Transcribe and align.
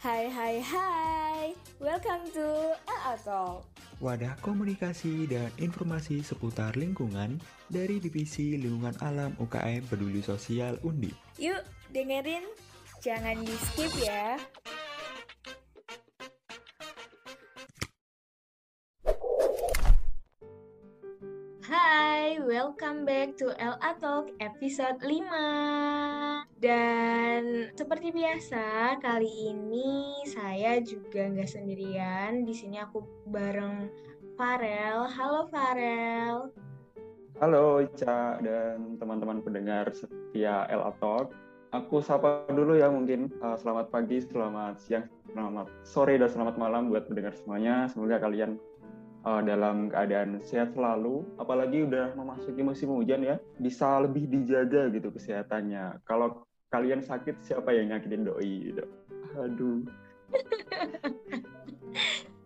Hai 0.00 0.32
hai 0.32 0.56
hai, 0.64 1.52
welcome 1.76 2.24
to 2.32 2.72
LA 2.88 3.20
Talk. 3.20 3.68
Wadah 4.00 4.32
komunikasi 4.40 5.28
dan 5.28 5.52
informasi 5.60 6.24
seputar 6.24 6.72
lingkungan 6.72 7.36
dari 7.68 8.00
Divisi 8.00 8.56
Lingkungan 8.56 8.96
Alam 9.04 9.36
UKM 9.36 9.84
Peduli 9.92 10.24
Sosial 10.24 10.80
Undi. 10.88 11.12
Yuk 11.36 11.60
dengerin, 11.92 12.48
jangan 13.04 13.44
di 13.44 13.52
skip 13.52 13.92
ya. 14.00 14.40
Hai, 21.68 22.40
welcome 22.40 23.04
back 23.04 23.36
to 23.36 23.52
LA 23.52 23.92
Talk 24.00 24.32
episode 24.40 24.96
5. 25.04 26.29
Dan 26.60 27.72
seperti 27.72 28.12
biasa, 28.12 29.00
kali 29.00 29.48
ini 29.48 30.20
saya 30.28 30.76
juga 30.84 31.24
nggak 31.24 31.48
sendirian. 31.48 32.44
Di 32.44 32.52
sini 32.52 32.76
aku 32.76 33.00
bareng 33.32 33.88
Farel. 34.36 35.08
Halo 35.08 35.48
Farel. 35.48 36.52
Halo 37.40 37.80
Ica 37.80 38.36
dan 38.44 39.00
teman-teman 39.00 39.40
pendengar 39.40 39.88
setia 39.96 40.68
LA 40.68 40.92
Talk. 41.00 41.32
Aku 41.72 42.04
sapa 42.04 42.44
dulu 42.52 42.76
ya 42.76 42.92
mungkin. 42.92 43.32
Uh, 43.40 43.56
selamat 43.56 43.88
pagi, 43.88 44.20
selamat 44.20 44.84
siang, 44.84 45.08
selamat 45.32 45.64
sore, 45.88 46.20
dan 46.20 46.28
selamat 46.28 46.60
malam 46.60 46.92
buat 46.92 47.08
pendengar 47.08 47.32
semuanya. 47.40 47.88
Semoga 47.88 48.20
kalian 48.20 48.60
uh, 49.24 49.40
dalam 49.40 49.88
keadaan 49.88 50.44
sehat 50.44 50.76
selalu, 50.76 51.24
apalagi 51.40 51.88
udah 51.88 52.12
memasuki 52.20 52.60
musim 52.60 52.92
hujan 52.92 53.24
ya, 53.24 53.40
bisa 53.56 54.04
lebih 54.04 54.28
dijaga 54.28 54.92
gitu 54.92 55.08
kesehatannya. 55.08 56.04
Kalau 56.04 56.49
kalian 56.70 57.02
sakit, 57.02 57.42
siapa 57.42 57.74
yang 57.74 57.90
nyakitin 57.90 58.24
doi 58.24 58.72
gitu? 58.72 58.84
Aduh. 59.38 59.82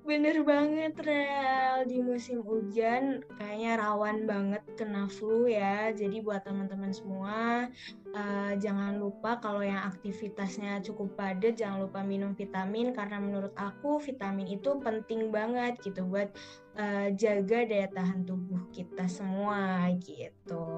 Bener 0.05 0.45
banget, 0.45 1.01
Rel. 1.01 1.89
Di 1.89 2.05
musim 2.05 2.45
hujan 2.45 3.25
kayaknya 3.41 3.81
rawan 3.81 4.29
banget 4.29 4.61
kena 4.77 5.09
flu 5.09 5.49
ya. 5.49 5.97
Jadi 5.97 6.21
buat 6.21 6.45
teman-teman 6.45 6.93
semua, 6.93 7.73
uh, 8.13 8.53
jangan 8.61 9.01
lupa 9.01 9.41
kalau 9.41 9.65
yang 9.65 9.81
aktivitasnya 9.81 10.85
cukup 10.85 11.17
padat, 11.17 11.57
jangan 11.57 11.89
lupa 11.89 12.05
minum 12.05 12.37
vitamin. 12.37 12.93
Karena 12.93 13.17
menurut 13.17 13.57
aku 13.57 13.97
vitamin 13.97 14.45
itu 14.61 14.77
penting 14.85 15.33
banget 15.33 15.81
gitu 15.81 16.05
buat 16.05 16.29
uh, 16.77 17.09
jaga 17.17 17.65
daya 17.65 17.89
tahan 17.89 18.29
tubuh 18.29 18.61
kita 18.77 19.09
semua 19.09 19.89
gitu. 20.05 20.69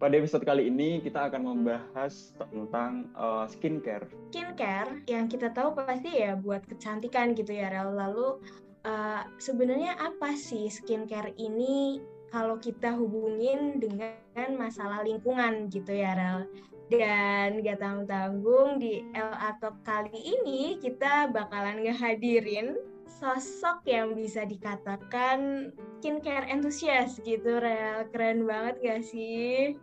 Pada 0.00 0.16
episode 0.16 0.48
kali 0.48 0.72
ini 0.72 1.04
kita 1.04 1.28
akan 1.28 1.44
membahas 1.44 2.32
tentang 2.40 3.12
uh, 3.12 3.44
skincare. 3.44 4.08
Skincare 4.32 5.04
yang 5.04 5.28
kita 5.28 5.52
tahu 5.52 5.76
pasti 5.76 6.24
ya 6.24 6.40
buat 6.40 6.64
kecantikan 6.64 7.36
gitu 7.36 7.52
ya 7.52 7.68
Rel. 7.68 7.92
Lalu 7.92 8.40
uh, 8.88 9.28
sebenarnya 9.36 10.00
apa 10.00 10.32
sih 10.40 10.72
skincare 10.72 11.36
ini 11.36 12.00
kalau 12.32 12.56
kita 12.56 12.96
hubungin 12.96 13.76
dengan 13.76 14.56
masalah 14.56 15.04
lingkungan 15.04 15.68
gitu 15.68 15.92
ya 15.92 16.16
Rel. 16.16 16.48
Dan 16.88 17.60
gak 17.60 17.84
tanggung-tanggung 17.84 18.80
di 18.80 19.04
LA 19.12 19.52
Talk 19.60 19.84
kali 19.84 20.16
ini 20.16 20.80
kita 20.80 21.28
bakalan 21.28 21.84
ngehadirin 21.84 22.72
sosok 23.20 23.84
yang 23.84 24.16
bisa 24.16 24.48
dikatakan 24.48 25.68
skincare 26.00 26.48
enthusiast 26.48 27.20
gitu 27.20 27.60
Rel. 27.60 28.08
Keren 28.08 28.48
banget 28.48 28.80
gak 28.80 29.04
sih? 29.04 29.76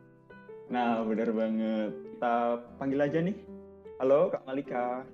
Nah, 0.67 0.99
benar 1.07 1.31
banget. 1.31 1.95
Kita 1.95 2.59
panggil 2.75 2.99
aja 2.99 3.19
nih. 3.23 3.37
Halo, 4.03 4.27
Kak 4.27 4.43
Malika. 4.43 5.07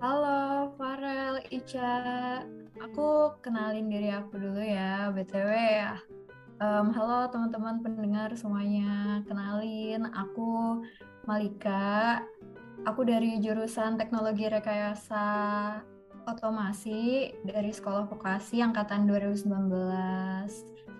Halo, 0.00 0.72
Farel, 0.80 1.44
Ica. 1.52 2.00
Aku 2.80 3.36
kenalin 3.44 3.92
diri 3.92 4.08
aku 4.08 4.40
dulu 4.40 4.64
ya, 4.64 5.12
BTW 5.12 5.52
ya. 5.52 6.00
Um, 6.60 6.92
halo 6.96 7.28
teman-teman 7.28 7.84
pendengar 7.84 8.32
semuanya. 8.32 9.20
Kenalin, 9.28 10.08
aku 10.16 10.80
Malika. 11.28 12.24
Aku 12.88 13.04
dari 13.04 13.36
jurusan 13.36 14.00
Teknologi 14.00 14.48
Rekayasa 14.48 15.28
Otomasi 16.24 17.36
dari 17.44 17.68
Sekolah 17.68 18.08
Vokasi 18.08 18.64
Angkatan 18.64 19.04
2019. 19.04 19.44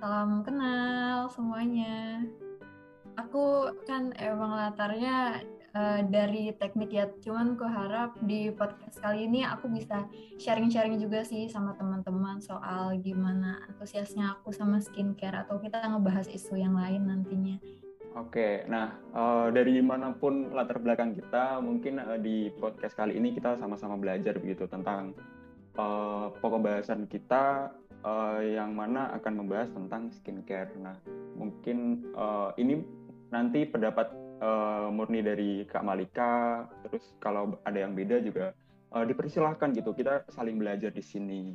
Salam 0.01 0.45
kenal 0.45 1.33
semuanya 1.33 2.29
aku 3.19 3.75
kan 3.89 4.13
emang 4.19 4.55
latarnya 4.55 5.43
uh, 5.75 6.01
dari 6.07 6.55
teknik 6.59 6.91
ya 6.91 7.07
cuman 7.23 7.55
aku 7.55 7.67
harap 7.67 8.11
di 8.25 8.51
podcast 8.55 8.99
kali 8.99 9.27
ini 9.27 9.47
aku 9.47 9.71
bisa 9.71 10.07
sharing-sharing 10.39 10.99
juga 10.99 11.23
sih 11.23 11.47
sama 11.47 11.75
teman-teman 11.79 12.43
soal 12.43 12.99
gimana 13.01 13.63
antusiasnya 13.71 14.39
aku 14.39 14.51
sama 14.55 14.83
skincare 14.83 15.47
atau 15.47 15.59
kita 15.63 15.83
ngebahas 15.83 16.27
isu 16.31 16.59
yang 16.59 16.75
lain 16.75 17.07
nantinya 17.07 17.59
Oke, 18.19 18.67
nah 18.67 18.99
uh, 19.15 19.55
dari 19.55 19.79
mana 19.79 20.11
pun 20.11 20.51
latar 20.51 20.83
belakang 20.83 21.15
kita, 21.15 21.63
mungkin 21.63 22.03
uh, 22.03 22.19
di 22.19 22.51
podcast 22.59 22.99
kali 22.99 23.15
ini 23.15 23.31
kita 23.31 23.55
sama-sama 23.55 23.95
belajar 23.95 24.35
begitu 24.35 24.67
tentang 24.67 25.15
uh, 25.79 26.35
pokok 26.43 26.59
bahasan 26.59 27.07
kita 27.07 27.71
uh, 28.03 28.43
yang 28.43 28.75
mana 28.75 29.15
akan 29.15 29.47
membahas 29.47 29.71
tentang 29.71 30.11
skincare. 30.11 30.75
Nah, 30.83 30.99
mungkin 31.39 32.03
uh, 32.19 32.51
ini 32.59 32.83
nanti 33.31 33.67
pendapat 33.67 34.11
uh, 34.43 34.91
murni 34.91 35.23
dari 35.23 35.65
Kak 35.67 35.87
Malika, 35.87 36.67
terus 36.87 37.15
kalau 37.23 37.59
ada 37.63 37.79
yang 37.79 37.95
beda 37.95 38.19
juga 38.23 38.53
uh, 38.95 39.07
dipersilahkan 39.07 39.75
gitu, 39.75 39.95
kita 39.95 40.27
saling 40.31 40.59
belajar 40.59 40.91
di 40.91 41.03
sini. 41.03 41.55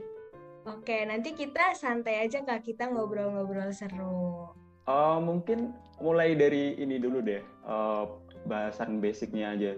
Oke, 0.65 1.05
nanti 1.05 1.37
kita 1.37 1.77
santai 1.77 2.25
aja 2.25 2.41
Kak, 2.41 2.65
kita 2.65 2.89
ngobrol-ngobrol 2.89 3.69
seru. 3.69 4.49
Uh, 4.89 5.17
mungkin 5.21 5.73
mulai 6.01 6.33
dari 6.33 6.73
ini 6.81 6.97
dulu 6.97 7.21
deh, 7.21 7.41
uh, 7.69 8.09
bahasan 8.49 8.97
basicnya 8.97 9.53
aja. 9.53 9.73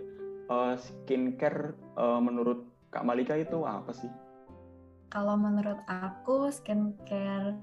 Uh, 0.47 0.79
skincare 0.79 1.75
uh, 1.99 2.23
menurut 2.23 2.63
Kak 2.87 3.03
Malika 3.03 3.35
itu 3.35 3.67
apa 3.67 3.91
sih? 3.91 4.07
Kalau 5.11 5.35
menurut 5.35 5.79
aku 5.87 6.51
skincare 6.51 7.55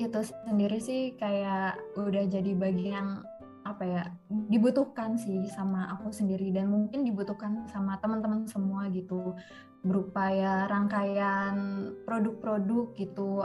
itu 0.00 0.20
sendiri 0.48 0.80
sih 0.80 1.12
kayak 1.20 1.76
udah 1.96 2.24
jadi 2.24 2.56
bagian 2.56 3.20
apa 3.68 3.84
ya 3.84 4.02
dibutuhkan 4.48 5.20
sih 5.20 5.44
sama 5.52 5.92
aku 5.92 6.08
sendiri 6.08 6.48
dan 6.48 6.72
mungkin 6.72 7.04
dibutuhkan 7.04 7.68
sama 7.68 8.00
teman-teman 8.00 8.48
semua 8.48 8.88
gitu. 8.88 9.36
Berupa 9.80 10.28
ya 10.32 10.68
rangkaian 10.68 11.56
produk-produk 12.04 12.92
gitu 12.96 13.44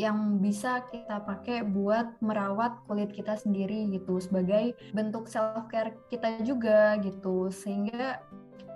yang 0.00 0.40
bisa 0.40 0.88
kita 0.88 1.20
pakai 1.20 1.68
buat 1.68 2.16
merawat 2.24 2.80
kulit 2.88 3.12
kita 3.12 3.36
sendiri 3.36 3.92
gitu 3.92 4.16
sebagai 4.16 4.72
bentuk 4.96 5.28
self 5.28 5.68
care 5.68 5.92
kita 6.08 6.40
juga 6.40 6.96
gitu. 7.04 7.52
Sehingga 7.52 8.24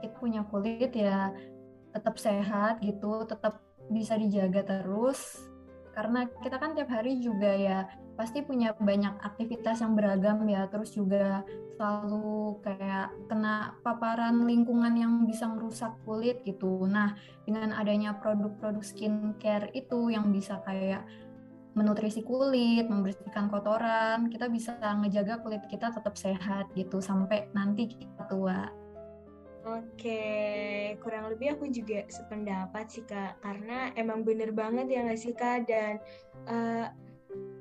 kita 0.04 0.16
punya 0.20 0.44
kulit 0.44 0.92
ya 0.92 1.32
tetap 1.96 2.20
sehat 2.20 2.84
gitu 2.84 3.24
tetap 3.24 3.64
bisa 3.88 4.20
dijaga 4.20 4.60
terus 4.60 5.48
karena 5.96 6.28
kita 6.44 6.60
kan 6.60 6.76
tiap 6.76 6.92
hari 6.92 7.16
juga 7.24 7.48
ya 7.56 7.88
pasti 8.20 8.44
punya 8.44 8.76
banyak 8.76 9.16
aktivitas 9.24 9.80
yang 9.80 9.96
beragam 9.96 10.44
ya 10.44 10.68
terus 10.68 10.92
juga 10.92 11.40
selalu 11.80 12.60
kayak 12.60 13.16
kena 13.32 13.76
paparan 13.80 14.44
lingkungan 14.44 14.92
yang 14.92 15.24
bisa 15.24 15.48
merusak 15.48 15.96
kulit 16.04 16.44
gitu 16.44 16.84
nah 16.84 17.16
dengan 17.48 17.72
adanya 17.72 18.12
produk-produk 18.20 18.84
skincare 18.84 19.72
itu 19.72 20.12
yang 20.12 20.28
bisa 20.28 20.60
kayak 20.68 21.08
menutrisi 21.76 22.24
kulit, 22.24 22.88
membersihkan 22.88 23.52
kotoran, 23.52 24.32
kita 24.32 24.48
bisa 24.48 24.80
ngejaga 24.80 25.44
kulit 25.44 25.60
kita 25.68 25.92
tetap 25.92 26.16
sehat 26.16 26.72
gitu 26.72 27.04
sampai 27.04 27.52
nanti 27.52 27.92
kita 27.92 28.24
tua. 28.32 28.85
Oke, 29.66 30.94
kurang 31.02 31.26
lebih 31.26 31.58
aku 31.58 31.66
juga 31.66 32.06
sependapat 32.06 32.86
sih 32.86 33.02
kak, 33.02 33.42
karena 33.42 33.90
emang 33.98 34.22
bener 34.22 34.54
banget 34.54 34.86
ya 34.86 35.02
nggak 35.02 35.18
sih 35.18 35.34
kak, 35.34 35.66
dan 35.66 35.98
uh, 36.46 36.86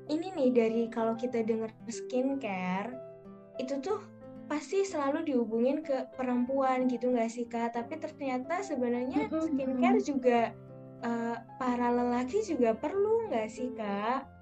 ini 0.06 0.30
nih 0.30 0.50
dari 0.54 0.82
kalau 0.86 1.18
kita 1.18 1.42
denger 1.42 1.74
skincare, 1.90 2.94
itu 3.58 3.82
tuh 3.82 3.98
pasti 4.46 4.86
selalu 4.86 5.26
dihubungin 5.26 5.82
ke 5.82 6.06
perempuan 6.14 6.86
gitu 6.86 7.10
nggak 7.10 7.26
sih 7.26 7.50
kak, 7.50 7.74
tapi 7.74 7.98
ternyata 7.98 8.62
sebenarnya 8.62 9.26
skincare 9.26 9.98
juga 9.98 10.54
uh, 11.02 11.42
para 11.58 11.90
lelaki 11.90 12.38
juga 12.46 12.78
perlu 12.78 13.26
nggak 13.26 13.50
sih 13.50 13.74
kak? 13.74 14.35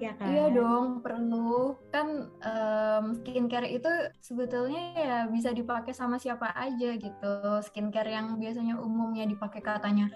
Ya 0.00 0.16
kan? 0.16 0.32
Iya 0.32 0.46
dong, 0.50 1.04
perlu. 1.04 1.76
Kan 1.92 2.32
um, 2.40 3.04
skincare 3.20 3.68
itu 3.68 3.88
sebetulnya 4.24 4.82
ya 4.96 5.18
bisa 5.28 5.52
dipakai 5.52 5.92
sama 5.92 6.16
siapa 6.16 6.50
aja 6.56 6.96
gitu. 6.96 7.34
Skincare 7.60 8.10
yang 8.10 8.40
biasanya 8.40 8.80
umumnya 8.80 9.28
dipakai 9.28 9.60
katanya 9.60 10.08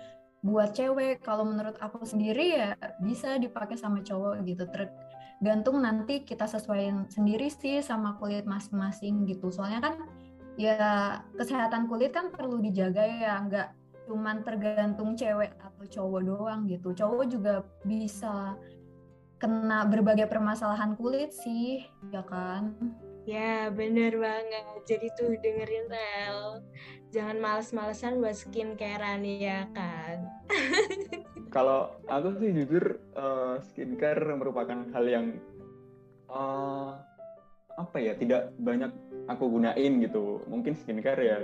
buat 0.44 0.72
cewek, 0.76 1.24
kalau 1.24 1.44
menurut 1.44 1.76
aku 1.80 2.04
sendiri 2.04 2.56
ya 2.56 2.68
bisa 3.00 3.36
dipakai 3.36 3.76
sama 3.76 4.00
cowok 4.00 4.40
gitu. 4.48 4.64
Tergantung 4.72 5.84
nanti 5.84 6.24
kita 6.24 6.48
sesuaiin 6.48 7.12
sendiri 7.12 7.52
sih 7.52 7.84
sama 7.84 8.16
kulit 8.16 8.48
masing-masing 8.48 9.28
gitu. 9.28 9.52
Soalnya 9.52 9.84
kan 9.84 9.94
ya 10.56 11.20
kesehatan 11.34 11.90
kulit 11.90 12.14
kan 12.14 12.30
perlu 12.30 12.62
dijaga 12.62 13.02
ya 13.04 13.42
nggak 13.42 13.68
cuman 14.04 14.44
tergantung 14.44 15.16
cewek 15.16 15.56
atau 15.58 15.84
cowok 15.88 16.20
doang 16.28 16.60
gitu 16.68 16.92
cowok 16.92 17.24
juga 17.26 17.54
bisa 17.88 18.54
kena 19.44 19.84
berbagai 19.84 20.24
permasalahan 20.24 20.96
kulit 20.96 21.36
sih 21.36 21.84
ya 22.08 22.24
kan 22.24 22.72
Ya, 23.24 23.72
bener 23.72 24.20
banget. 24.20 24.84
Jadi 24.84 25.08
tuh 25.16 25.32
dengerin 25.40 25.88
Rel. 25.88 26.60
Jangan 27.08 27.40
males-malesan 27.40 28.20
buat 28.20 28.36
skincarean 28.36 29.24
ya 29.24 29.64
kan. 29.72 30.28
Kalau 31.54 31.96
aku 32.04 32.36
sih 32.36 32.52
jujur 32.52 33.00
uh, 33.16 33.64
skincare 33.72 34.28
merupakan 34.36 34.76
hal 34.92 35.04
yang 35.08 35.26
uh, 36.28 37.00
apa 37.80 37.96
ya 37.96 38.12
tidak 38.20 38.52
banyak 38.60 38.92
aku 39.32 39.48
gunain 39.48 40.04
gitu. 40.04 40.44
Mungkin 40.44 40.76
skincare 40.76 41.22
ya 41.24 41.38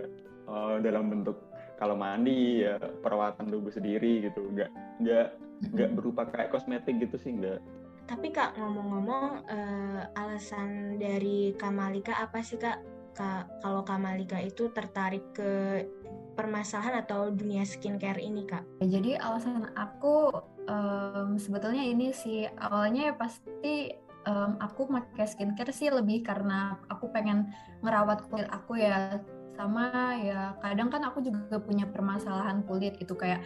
uh, 0.53 0.77
dalam 0.85 1.09
bentuk 1.09 1.41
kalau 1.81 1.97
mandi 1.97 2.61
ya 2.61 2.77
perawatan 2.77 3.49
tubuh 3.49 3.73
sendiri 3.73 4.29
gitu. 4.29 4.53
Nggak 4.53 4.71
nggak 5.01 5.29
nggak 5.73 5.91
berupa 5.97 6.29
kayak 6.29 6.53
kosmetik 6.53 7.01
gitu 7.01 7.17
sih 7.17 7.33
nggak 7.41 7.61
tapi 8.11 8.35
kak 8.35 8.59
ngomong-ngomong 8.59 9.47
uh, 9.47 10.03
alasan 10.19 10.99
dari 10.99 11.55
Kamalika 11.55 12.19
apa 12.19 12.43
sih 12.43 12.59
kak? 12.59 12.83
Kak 13.15 13.63
kalau 13.63 13.87
Kamalika 13.87 14.43
itu 14.43 14.67
tertarik 14.75 15.23
ke 15.31 15.87
permasalahan 16.35 17.07
atau 17.07 17.31
dunia 17.31 17.63
skincare 17.63 18.19
ini 18.19 18.43
kak? 18.51 18.67
Jadi 18.83 19.15
alasan 19.15 19.71
aku 19.79 20.35
um, 20.67 21.39
sebetulnya 21.39 21.87
ini 21.87 22.11
sih 22.11 22.51
awalnya 22.59 23.11
ya 23.11 23.15
pasti 23.15 23.95
um, 24.27 24.59
aku 24.59 24.91
pakai 24.91 25.31
skincare 25.31 25.71
sih 25.71 25.95
lebih 25.95 26.27
karena 26.27 26.83
aku 26.91 27.15
pengen 27.15 27.55
ngerawat 27.87 28.27
kulit 28.27 28.51
aku 28.51 28.75
ya 28.83 29.23
sama 29.55 30.17
ya 30.17 30.57
kadang 30.65 30.89
kan 30.89 31.05
aku 31.05 31.21
juga 31.21 31.61
punya 31.61 31.85
permasalahan 31.85 32.65
kulit 32.65 32.97
itu 32.97 33.13
kayak 33.13 33.45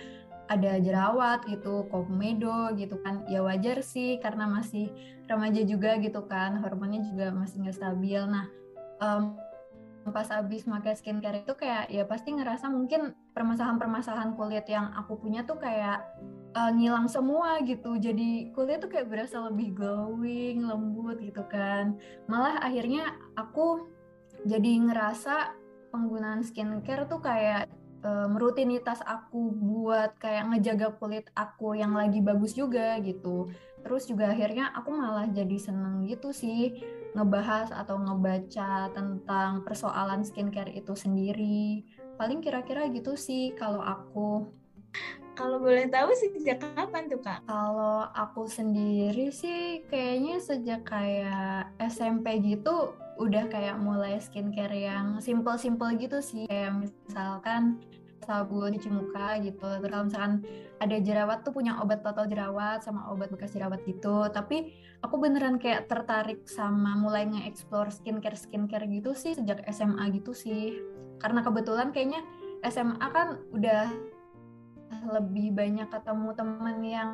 ada 0.49 0.77
jerawat 0.77 1.49
gitu, 1.49 1.89
komedo 1.89 2.73
gitu 2.77 3.01
kan, 3.01 3.25
ya 3.33 3.41
wajar 3.41 3.81
sih 3.81 4.21
karena 4.21 4.45
masih 4.45 4.93
remaja 5.25 5.65
juga 5.65 5.97
gitu 6.01 6.21
kan, 6.29 6.61
hormonnya 6.61 7.01
juga 7.01 7.33
masih 7.33 7.65
nggak 7.65 7.77
stabil. 7.81 8.21
Nah, 8.29 8.45
um, 9.01 9.41
pas 10.13 10.29
habis 10.29 10.69
pakai 10.69 10.93
skincare 11.01 11.49
itu 11.49 11.57
kayak 11.57 11.89
ya 11.89 12.05
pasti 12.05 12.37
ngerasa 12.37 12.69
mungkin 12.69 13.17
permasalahan-permasalahan 13.33 14.37
kulit 14.37 14.69
yang 14.69 14.93
aku 14.93 15.17
punya 15.17 15.49
tuh 15.49 15.57
kayak 15.57 16.05
uh, 16.53 16.69
ngilang 16.77 17.09
semua 17.09 17.65
gitu. 17.65 17.97
Jadi 17.97 18.53
kulit 18.53 18.85
tuh 18.85 18.93
kayak 18.93 19.09
berasa 19.09 19.49
lebih 19.49 19.73
glowing, 19.73 20.69
lembut 20.69 21.25
gitu 21.25 21.41
kan. 21.49 21.97
Malah 22.29 22.61
akhirnya 22.61 23.17
aku 23.41 23.89
jadi 24.45 24.93
ngerasa 24.93 25.57
penggunaan 25.89 26.45
skincare 26.45 27.09
tuh 27.09 27.25
kayak 27.25 27.73
um, 28.05 28.37
rutinitas 28.37 29.01
aku 29.03 29.51
buat 29.51 30.15
kayak 30.21 30.53
ngejaga 30.53 30.95
kulit 31.01 31.27
aku 31.33 31.75
yang 31.75 31.97
lagi 31.97 32.21
bagus 32.21 32.53
juga 32.55 33.01
gitu. 33.01 33.49
Terus 33.81 34.07
juga 34.07 34.31
akhirnya 34.31 34.71
aku 34.77 34.93
malah 34.93 35.29
jadi 35.29 35.57
seneng 35.57 36.05
gitu 36.07 36.31
sih 36.31 36.85
ngebahas 37.17 37.73
atau 37.73 37.97
ngebaca 38.01 38.93
tentang 38.93 39.65
persoalan 39.65 40.23
skincare 40.23 40.73
itu 40.77 40.93
sendiri. 40.93 41.85
Paling 42.21 42.45
kira-kira 42.45 42.87
gitu 42.93 43.17
sih 43.17 43.57
kalau 43.57 43.81
aku. 43.83 44.47
Kalau 45.35 45.59
boleh 45.59 45.91
tahu 45.91 46.15
sejak 46.15 46.63
kapan 46.63 47.11
tuh 47.11 47.19
kak? 47.19 47.43
Kalau 47.51 48.07
aku 48.15 48.47
sendiri 48.47 49.35
sih 49.35 49.83
kayaknya 49.91 50.39
sejak 50.39 50.87
kayak 50.87 51.75
SMP 51.91 52.39
gitu 52.39 52.95
udah 53.19 53.51
kayak 53.51 53.79
mulai 53.83 54.23
skincare 54.23 54.75
yang 54.75 55.19
simple-simple 55.19 55.91
gitu 55.99 56.23
sih. 56.23 56.47
Kayak 56.47 56.87
misalkan 56.87 57.83
sabun 58.25 58.73
cuci 58.73 58.89
muka 58.89 59.37
gitu 59.45 59.69
terus 59.69 59.93
kalau 59.93 60.09
misalkan 60.09 60.35
ada 60.81 60.97
jerawat 60.97 61.45
tuh 61.45 61.53
punya 61.53 61.77
obat 61.79 62.01
total 62.01 62.25
jerawat 62.25 62.81
sama 62.81 63.13
obat 63.13 63.29
bekas 63.29 63.53
jerawat 63.53 63.85
gitu 63.85 64.33
tapi 64.33 64.73
aku 65.05 65.21
beneran 65.21 65.61
kayak 65.61 65.87
tertarik 65.93 66.49
sama 66.49 66.97
mulai 66.97 67.29
nge-explore 67.29 67.93
skincare 67.93 68.35
skincare 68.41 68.89
gitu 68.89 69.13
sih 69.13 69.37
sejak 69.37 69.61
SMA 69.69 70.09
gitu 70.17 70.33
sih 70.33 70.81
karena 71.21 71.45
kebetulan 71.45 71.93
kayaknya 71.93 72.25
SMA 72.65 73.07
kan 73.13 73.45
udah 73.53 73.93
lebih 75.09 75.55
banyak 75.55 75.89
ketemu 75.91 76.29
temen 76.37 76.79
yang 76.85 77.11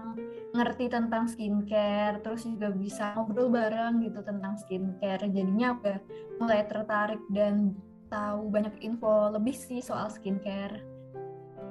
ngerti 0.52 0.92
tentang 0.92 1.30
skincare 1.30 2.20
terus 2.20 2.44
juga 2.44 2.68
bisa 2.74 3.16
ngobrol 3.16 3.48
bareng 3.48 4.04
gitu 4.04 4.20
tentang 4.20 4.58
skincare 4.60 5.24
jadinya 5.30 5.78
udah 5.78 5.98
mulai 6.42 6.64
tertarik 6.68 7.22
dan 7.32 7.72
tahu 8.10 8.50
banyak 8.50 8.74
info 8.82 9.30
lebih 9.30 9.54
sih 9.54 9.80
soal 9.80 10.10
skincare 10.10 10.90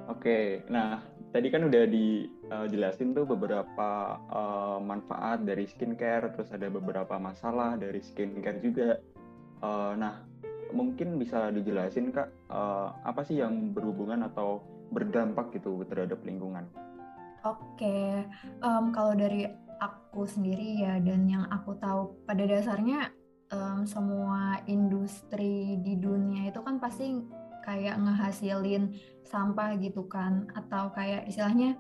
Oke, 0.10 0.66
nah 0.74 1.06
tadi 1.30 1.54
kan 1.54 1.70
udah 1.70 1.86
dijelasin 1.86 3.14
tuh 3.14 3.30
beberapa 3.30 4.18
uh, 4.34 4.82
manfaat 4.82 5.46
dari 5.46 5.70
skincare, 5.70 6.34
terus 6.34 6.50
ada 6.50 6.66
beberapa 6.66 7.22
masalah 7.22 7.78
dari 7.78 8.02
skincare 8.02 8.58
juga. 8.58 8.98
Uh, 9.62 9.94
nah, 9.94 10.26
mungkin 10.74 11.22
bisa 11.22 11.54
dijelasin 11.54 12.10
kak, 12.10 12.26
uh, 12.50 12.90
apa 13.06 13.22
sih 13.22 13.38
yang 13.38 13.70
berhubungan 13.70 14.26
atau 14.26 14.66
berdampak 14.90 15.54
gitu 15.56 15.82
terhadap 15.88 16.22
lingkungan? 16.26 16.68
Oke, 17.48 18.28
um, 18.60 18.92
kalau 18.92 19.16
dari 19.16 19.48
aku 19.80 20.28
sendiri 20.28 20.84
ya 20.84 21.00
dan 21.00 21.24
yang 21.26 21.48
aku 21.48 21.80
tahu 21.80 22.20
pada 22.28 22.44
dasarnya 22.44 23.16
um, 23.56 23.88
semua 23.88 24.60
industri 24.68 25.80
di 25.80 25.96
dunia 25.96 26.52
itu 26.52 26.60
kan 26.60 26.78
pasti 26.78 27.24
kayak 27.64 27.96
ngehasilin 28.02 28.98
sampah 29.24 29.78
gitu 29.80 30.04
kan 30.10 30.50
atau 30.58 30.92
kayak 30.92 31.30
istilahnya 31.30 31.78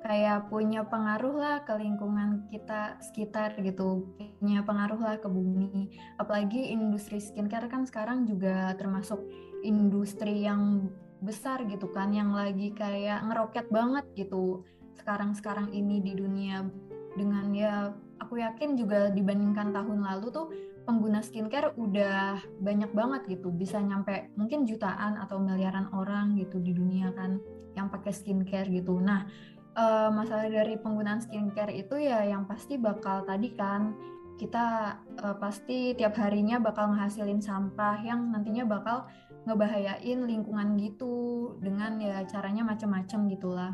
kayak 0.00 0.48
punya 0.48 0.80
pengaruh 0.88 1.36
lah 1.36 1.56
ke 1.62 1.76
lingkungan 1.76 2.48
kita 2.48 2.96
sekitar 3.04 3.52
gitu 3.60 4.08
punya 4.40 4.64
pengaruh 4.64 4.96
lah 4.96 5.16
ke 5.20 5.28
bumi 5.28 5.92
apalagi 6.16 6.72
industri 6.72 7.20
skincare 7.20 7.68
kan 7.68 7.84
sekarang 7.84 8.24
juga 8.24 8.72
termasuk 8.80 9.20
industri 9.60 10.48
yang 10.48 10.88
besar 11.20 11.68
gitu 11.68 11.92
kan 11.92 12.12
yang 12.16 12.32
lagi 12.32 12.72
kayak 12.72 13.24
ngeroket 13.28 13.68
banget 13.68 14.04
gitu 14.16 14.64
sekarang-sekarang 15.00 15.72
ini 15.72 16.00
di 16.04 16.12
dunia. 16.16 16.64
Dengan 17.10 17.50
ya 17.50 17.90
aku 18.22 18.38
yakin 18.38 18.78
juga 18.78 19.10
dibandingkan 19.10 19.74
tahun 19.74 20.06
lalu 20.06 20.26
tuh 20.30 20.46
pengguna 20.86 21.20
skincare 21.20 21.74
udah 21.76 22.38
banyak 22.60 22.90
banget 22.92 23.22
gitu. 23.40 23.50
Bisa 23.50 23.80
nyampe 23.80 24.30
mungkin 24.36 24.68
jutaan 24.68 25.18
atau 25.18 25.40
miliaran 25.40 25.90
orang 25.96 26.36
gitu 26.38 26.60
di 26.60 26.72
dunia 26.76 27.10
kan 27.16 27.40
yang 27.74 27.90
pakai 27.90 28.12
skincare 28.14 28.70
gitu. 28.70 28.96
Nah 29.02 29.26
uh, 29.74 30.10
masalah 30.14 30.46
dari 30.46 30.78
penggunaan 30.78 31.22
skincare 31.22 31.74
itu 31.74 31.98
ya 31.98 32.24
yang 32.26 32.46
pasti 32.46 32.78
bakal 32.78 33.26
tadi 33.26 33.52
kan 33.54 33.94
kita 34.40 34.96
uh, 35.20 35.36
pasti 35.36 35.92
tiap 35.92 36.16
harinya 36.16 36.56
bakal 36.56 36.96
ngehasilin 36.96 37.44
sampah 37.44 38.00
yang 38.00 38.32
nantinya 38.32 38.64
bakal 38.64 39.04
ngebahayain 39.48 40.26
lingkungan 40.26 40.76
gitu 40.76 41.56
dengan 41.60 41.96
ya 42.00 42.24
caranya 42.28 42.64
macam-macam 42.64 43.20
gitulah 43.30 43.72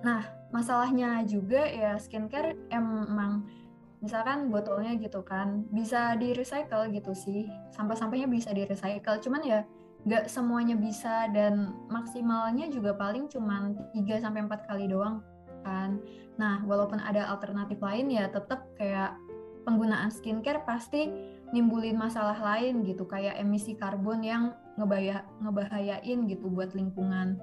nah 0.00 0.22
masalahnya 0.54 1.26
juga 1.26 1.66
ya 1.66 1.98
skincare 1.98 2.56
emang 2.70 3.44
misalkan 3.98 4.48
botolnya 4.48 4.94
gitu 4.94 5.26
kan 5.26 5.66
bisa 5.74 6.14
di 6.14 6.30
recycle 6.30 6.86
gitu 6.94 7.12
sih 7.12 7.50
sampah-sampahnya 7.74 8.30
bisa 8.30 8.54
di 8.54 8.62
recycle 8.62 9.18
cuman 9.18 9.42
ya 9.42 9.60
nggak 10.06 10.30
semuanya 10.30 10.78
bisa 10.78 11.26
dan 11.34 11.74
maksimalnya 11.90 12.70
juga 12.70 12.94
paling 12.94 13.26
cuman 13.26 13.74
3 13.92 14.22
sampai 14.22 14.46
empat 14.46 14.70
kali 14.70 14.86
doang 14.86 15.20
kan. 15.66 15.98
Nah, 16.38 16.62
walaupun 16.62 17.02
ada 17.02 17.26
alternatif 17.28 17.82
lain 17.82 18.08
ya 18.14 18.30
tetap 18.30 18.70
kayak 18.78 19.18
penggunaan 19.66 20.08
skincare 20.08 20.62
pasti 20.62 21.10
nimbulin 21.52 21.98
masalah 21.98 22.38
lain 22.38 22.86
gitu 22.86 23.04
kayak 23.04 23.36
emisi 23.36 23.74
karbon 23.74 24.22
yang 24.22 24.56
ngebaya 24.78 25.26
ngebahayain 25.42 26.30
gitu 26.30 26.46
buat 26.48 26.72
lingkungan. 26.72 27.42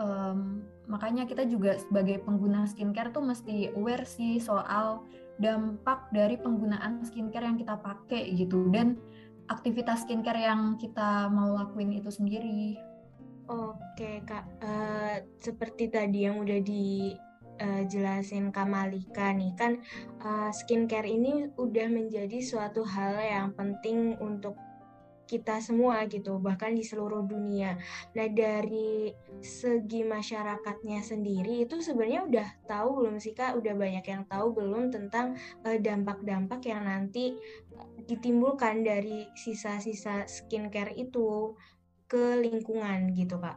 Um, 0.00 0.64
makanya 0.88 1.28
kita 1.28 1.44
juga 1.44 1.76
sebagai 1.76 2.24
pengguna 2.24 2.64
skincare 2.64 3.12
tuh 3.12 3.20
mesti 3.20 3.76
aware 3.76 4.08
sih 4.08 4.40
soal 4.40 5.04
dampak 5.36 6.08
dari 6.14 6.40
penggunaan 6.40 7.04
skincare 7.04 7.44
yang 7.44 7.60
kita 7.60 7.76
pakai 7.76 8.32
gitu 8.32 8.72
dan 8.72 8.96
aktivitas 9.52 10.06
skincare 10.06 10.40
yang 10.40 10.80
kita 10.80 11.28
mau 11.28 11.52
lakuin 11.52 11.92
itu 11.92 12.08
sendiri. 12.08 12.78
Oke 13.50 14.22
kak, 14.24 14.46
uh, 14.62 15.18
seperti 15.36 15.90
tadi 15.90 16.24
yang 16.24 16.40
udah 16.40 16.62
dijelasin 16.62 18.48
Kak 18.54 18.70
Malika 18.70 19.34
nih 19.34 19.52
kan 19.58 19.82
uh, 20.24 20.48
skincare 20.54 21.10
ini 21.10 21.50
udah 21.58 21.90
menjadi 21.90 22.38
suatu 22.40 22.86
hal 22.86 23.18
yang 23.18 23.50
penting 23.52 24.16
untuk 24.22 24.56
kita 25.32 25.64
semua 25.64 26.04
gitu, 26.12 26.36
bahkan 26.36 26.76
di 26.76 26.84
seluruh 26.84 27.24
dunia. 27.24 27.80
Nah 28.12 28.28
dari 28.28 29.08
segi 29.40 30.04
masyarakatnya 30.04 31.00
sendiri 31.00 31.64
itu 31.64 31.80
sebenarnya 31.80 32.28
udah 32.28 32.48
tahu 32.68 33.00
belum 33.00 33.16
sih 33.16 33.32
kak? 33.32 33.56
Udah 33.56 33.72
banyak 33.72 34.04
yang 34.04 34.28
tahu 34.28 34.52
belum 34.52 34.92
tentang 34.92 35.40
dampak-dampak 35.64 36.60
uh, 36.60 36.68
yang 36.68 36.84
nanti 36.84 37.32
ditimbulkan 38.04 38.84
dari 38.84 39.24
sisa-sisa 39.32 40.28
skincare 40.28 40.92
itu 41.00 41.56
ke 42.04 42.36
lingkungan 42.44 43.16
gitu 43.16 43.40
kak? 43.40 43.56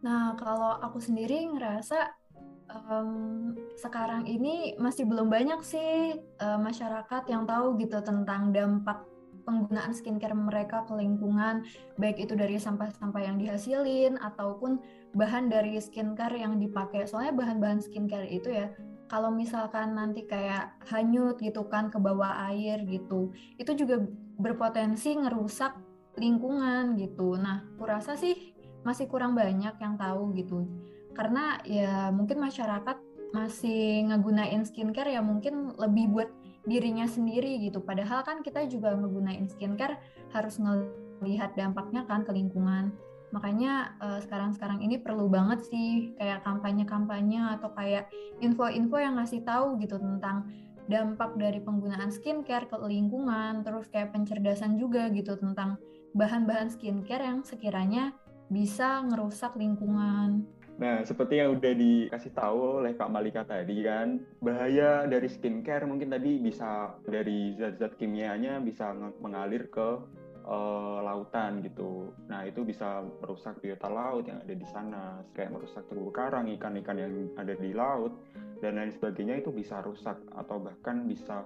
Nah 0.00 0.32
kalau 0.40 0.80
aku 0.80 0.96
sendiri 1.04 1.44
ngerasa 1.52 2.24
um, 2.72 3.52
sekarang 3.76 4.24
ini 4.24 4.76
masih 4.80 5.04
belum 5.04 5.28
banyak 5.28 5.60
sih 5.64 6.16
uh, 6.40 6.60
masyarakat 6.60 7.28
yang 7.28 7.44
tahu 7.44 7.76
gitu 7.80 8.00
tentang 8.00 8.52
dampak 8.52 9.04
penggunaan 9.44 9.92
skincare 9.92 10.34
mereka 10.34 10.82
ke 10.88 10.96
lingkungan, 10.96 11.62
baik 12.00 12.24
itu 12.24 12.34
dari 12.34 12.56
sampah-sampah 12.56 13.22
yang 13.22 13.36
dihasilin 13.36 14.16
ataupun 14.18 14.80
bahan 15.14 15.52
dari 15.52 15.78
skincare 15.78 16.34
yang 16.40 16.58
dipakai. 16.58 17.06
Soalnya 17.06 17.36
bahan-bahan 17.36 17.84
skincare 17.84 18.26
itu 18.28 18.50
ya, 18.50 18.72
kalau 19.06 19.30
misalkan 19.30 19.94
nanti 19.94 20.24
kayak 20.24 20.74
hanyut 20.88 21.38
gitu 21.38 21.68
kan 21.68 21.92
ke 21.92 22.00
bawah 22.00 22.50
air 22.50 22.82
gitu, 22.88 23.30
itu 23.60 23.72
juga 23.76 24.02
berpotensi 24.40 25.14
ngerusak 25.14 25.76
lingkungan 26.18 26.96
gitu. 26.98 27.36
Nah, 27.38 27.62
kurasa 27.76 28.18
sih 28.18 28.56
masih 28.84 29.08
kurang 29.08 29.32
banyak 29.32 29.76
yang 29.80 29.96
tahu 29.96 30.36
gitu 30.36 30.68
karena 31.14 31.62
ya 31.64 32.10
mungkin 32.10 32.42
masyarakat 32.42 32.98
masih 33.32 34.10
ngegunain 34.10 34.62
skincare 34.66 35.14
ya 35.14 35.22
mungkin 35.22 35.74
lebih 35.78 36.10
buat 36.10 36.30
dirinya 36.64 37.04
sendiri 37.04 37.60
gitu. 37.60 37.80
Padahal 37.80 38.24
kan 38.24 38.40
kita 38.40 38.64
juga 38.68 38.92
ngegunain 38.96 39.48
skincare 39.48 40.00
harus 40.32 40.56
ngelihat 40.60 41.56
dampaknya 41.56 42.08
kan 42.08 42.24
ke 42.24 42.32
lingkungan. 42.32 42.92
Makanya 43.32 43.98
uh, 43.98 44.18
sekarang-sekarang 44.22 44.80
ini 44.80 45.00
perlu 45.02 45.26
banget 45.26 45.66
sih 45.66 46.14
kayak 46.16 46.46
kampanye-kampanye 46.46 47.58
atau 47.58 47.72
kayak 47.74 48.08
info-info 48.38 48.96
yang 48.96 49.18
ngasih 49.18 49.42
tahu 49.42 49.76
gitu 49.82 49.98
tentang 49.98 50.46
dampak 50.86 51.34
dari 51.40 51.58
penggunaan 51.64 52.12
skincare 52.12 52.68
ke 52.68 52.76
lingkungan 52.76 53.64
terus 53.64 53.88
kayak 53.88 54.12
pencerdasan 54.12 54.76
juga 54.76 55.08
gitu 55.10 55.32
tentang 55.40 55.80
bahan-bahan 56.12 56.68
skincare 56.68 57.24
yang 57.24 57.40
sekiranya 57.40 58.12
bisa 58.52 59.00
ngerusak 59.08 59.56
lingkungan 59.56 60.44
Nah, 60.74 61.06
seperti 61.06 61.38
yang 61.38 61.54
udah 61.54 61.70
dikasih 61.70 62.34
tahu 62.34 62.82
oleh 62.82 62.98
Kak 62.98 63.06
Malika 63.06 63.46
tadi 63.46 63.86
kan, 63.86 64.18
bahaya 64.42 65.06
dari 65.06 65.30
skincare 65.30 65.86
mungkin 65.86 66.10
tadi 66.10 66.42
bisa 66.42 66.98
dari 67.06 67.54
zat-zat 67.54 67.94
kimianya 67.94 68.58
bisa 68.58 68.90
mengalir 69.22 69.70
ke 69.70 70.02
uh, 70.44 70.98
lautan 70.98 71.62
gitu. 71.62 72.10
Nah, 72.26 72.42
itu 72.42 72.66
bisa 72.66 73.06
merusak 73.22 73.62
biota 73.62 73.86
laut 73.86 74.26
yang 74.26 74.42
ada 74.42 74.54
di 74.54 74.66
sana, 74.66 75.22
kayak 75.38 75.54
merusak 75.54 75.86
terumbu 75.86 76.10
karang, 76.10 76.50
ikan-ikan 76.58 76.98
yang 76.98 77.12
ada 77.38 77.54
di 77.54 77.70
laut 77.70 78.18
dan 78.58 78.74
lain 78.80 78.90
sebagainya 78.90 79.44
itu 79.44 79.54
bisa 79.54 79.78
rusak 79.84 80.16
atau 80.34 80.58
bahkan 80.58 81.04
bisa 81.06 81.44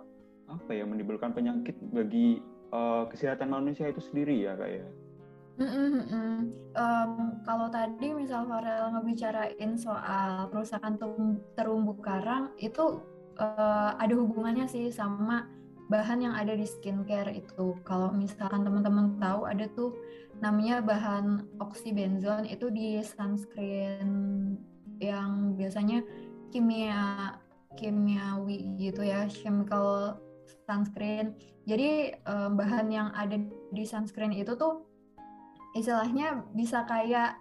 apa 0.48 0.70
ya 0.72 0.88
menimbulkan 0.88 1.36
penyakit 1.36 1.76
bagi 1.92 2.40
uh, 2.72 3.04
kesehatan 3.12 3.52
manusia 3.52 3.92
itu 3.92 4.00
sendiri 4.00 4.48
ya 4.48 4.56
kayak. 4.56 4.88
Mm 5.58 6.54
um, 6.78 7.12
kalau 7.42 7.66
tadi 7.66 8.14
misal 8.14 8.46
Farel 8.46 8.94
ngebicarain 8.94 9.74
soal 9.74 10.46
kerusakan 10.54 10.94
terumbu 11.58 11.98
karang 11.98 12.54
itu 12.62 13.02
uh, 13.42 13.98
ada 13.98 14.14
hubungannya 14.14 14.70
sih 14.70 14.86
sama 14.94 15.50
bahan 15.90 16.22
yang 16.22 16.34
ada 16.38 16.54
di 16.54 16.62
skincare 16.62 17.34
itu. 17.34 17.74
Kalau 17.82 18.14
misalkan 18.14 18.62
teman-teman 18.62 19.18
tahu 19.18 19.50
ada 19.50 19.66
tuh 19.74 19.98
namanya 20.38 20.78
bahan 20.78 21.42
oksibenzon 21.58 22.46
itu 22.46 22.70
di 22.70 23.02
sunscreen 23.02 24.08
yang 25.02 25.58
biasanya 25.58 26.06
kimia 26.54 27.34
kimiawi 27.74 28.78
gitu 28.78 29.02
ya, 29.02 29.26
chemical 29.26 30.22
sunscreen. 30.70 31.34
Jadi 31.66 32.14
um, 32.30 32.54
bahan 32.54 32.88
yang 32.94 33.08
ada 33.12 33.42
di 33.74 33.84
sunscreen 33.84 34.32
itu 34.32 34.54
tuh 34.54 34.87
istilahnya 35.76 36.44
bisa 36.56 36.84
kayak 36.88 37.36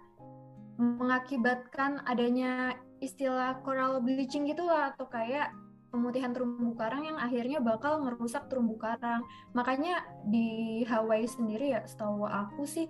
mengakibatkan 0.78 2.02
adanya 2.06 2.76
istilah 3.02 3.58
coral 3.62 3.98
bleaching 4.02 4.46
gitu 4.46 4.66
lah 4.66 4.94
atau 4.94 5.06
kayak 5.10 5.50
pemutihan 5.88 6.36
terumbu 6.36 6.76
karang 6.76 7.08
yang 7.08 7.18
akhirnya 7.18 7.58
bakal 7.58 7.98
merusak 8.04 8.46
terumbu 8.52 8.76
karang. 8.76 9.24
Makanya 9.56 10.04
di 10.28 10.82
Hawaii 10.84 11.24
sendiri 11.24 11.72
ya, 11.74 11.82
setahu 11.88 12.28
aku 12.28 12.68
sih 12.68 12.86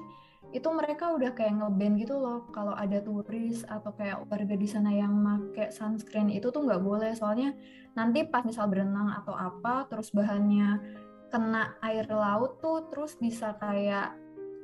itu 0.48 0.64
mereka 0.72 1.12
udah 1.12 1.36
kayak 1.36 1.60
ngeband 1.60 2.00
gitu 2.00 2.16
loh 2.16 2.48
kalau 2.56 2.72
ada 2.72 3.04
turis 3.04 3.68
atau 3.68 3.92
kayak 3.92 4.24
warga 4.32 4.56
di 4.56 4.64
sana 4.64 4.88
yang 4.88 5.12
make 5.12 5.68
sunscreen 5.68 6.32
itu 6.32 6.48
tuh 6.48 6.64
nggak 6.64 6.80
boleh 6.80 7.12
soalnya 7.12 7.52
nanti 7.92 8.24
pas 8.24 8.40
misal 8.48 8.64
berenang 8.72 9.12
atau 9.12 9.36
apa 9.36 9.84
terus 9.92 10.08
bahannya 10.08 10.80
kena 11.28 11.76
air 11.84 12.08
laut 12.08 12.64
tuh 12.64 12.88
terus 12.88 13.20
bisa 13.20 13.60
kayak 13.60 14.16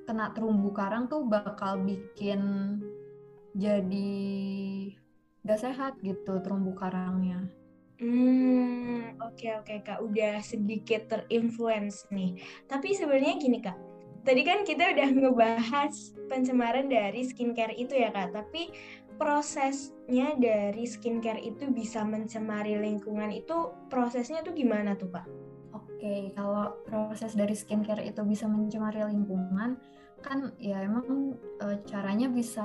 kena 0.04 0.30
terumbu 0.37 0.70
karang 0.70 1.08
tuh 1.08 1.25
bakal 1.25 1.80
bikin 1.82 2.40
jadi 3.54 4.12
gak 5.44 5.61
sehat 5.61 5.92
gitu 6.00 6.40
terumbu 6.40 6.73
karangnya. 6.76 7.44
Hmm, 8.02 9.14
oke 9.23 9.38
okay, 9.38 9.50
oke 9.54 9.70
okay, 9.70 9.78
kak, 9.87 10.02
udah 10.02 10.42
sedikit 10.42 11.06
terinfluence 11.06 12.11
nih. 12.11 12.34
Tapi 12.66 12.90
sebenarnya 12.90 13.38
gini 13.38 13.62
kak, 13.62 13.78
tadi 14.26 14.42
kan 14.42 14.66
kita 14.66 14.99
udah 14.99 15.08
ngebahas 15.14 15.94
pencemaran 16.26 16.90
dari 16.90 17.23
skincare 17.23 17.76
itu 17.78 17.94
ya 17.94 18.11
kak, 18.11 18.34
tapi 18.34 18.75
prosesnya 19.14 20.34
dari 20.34 20.82
skincare 20.90 21.38
itu 21.38 21.70
bisa 21.70 22.02
mencemari 22.02 22.75
lingkungan 22.75 23.30
itu 23.30 23.70
prosesnya 23.87 24.42
tuh 24.42 24.58
gimana 24.58 24.99
tuh 24.99 25.14
pak? 25.14 25.30
Oke, 25.75 26.34
kalau 26.34 26.75
proses 26.82 27.38
dari 27.38 27.54
skincare 27.54 28.02
itu 28.02 28.26
bisa 28.26 28.50
mencemari 28.50 29.06
lingkungan, 29.06 29.78
kan 30.25 30.57
ya 30.57 30.81
emang 30.81 31.37
e, 31.61 31.66
caranya 31.85 32.33
bisa 32.33 32.64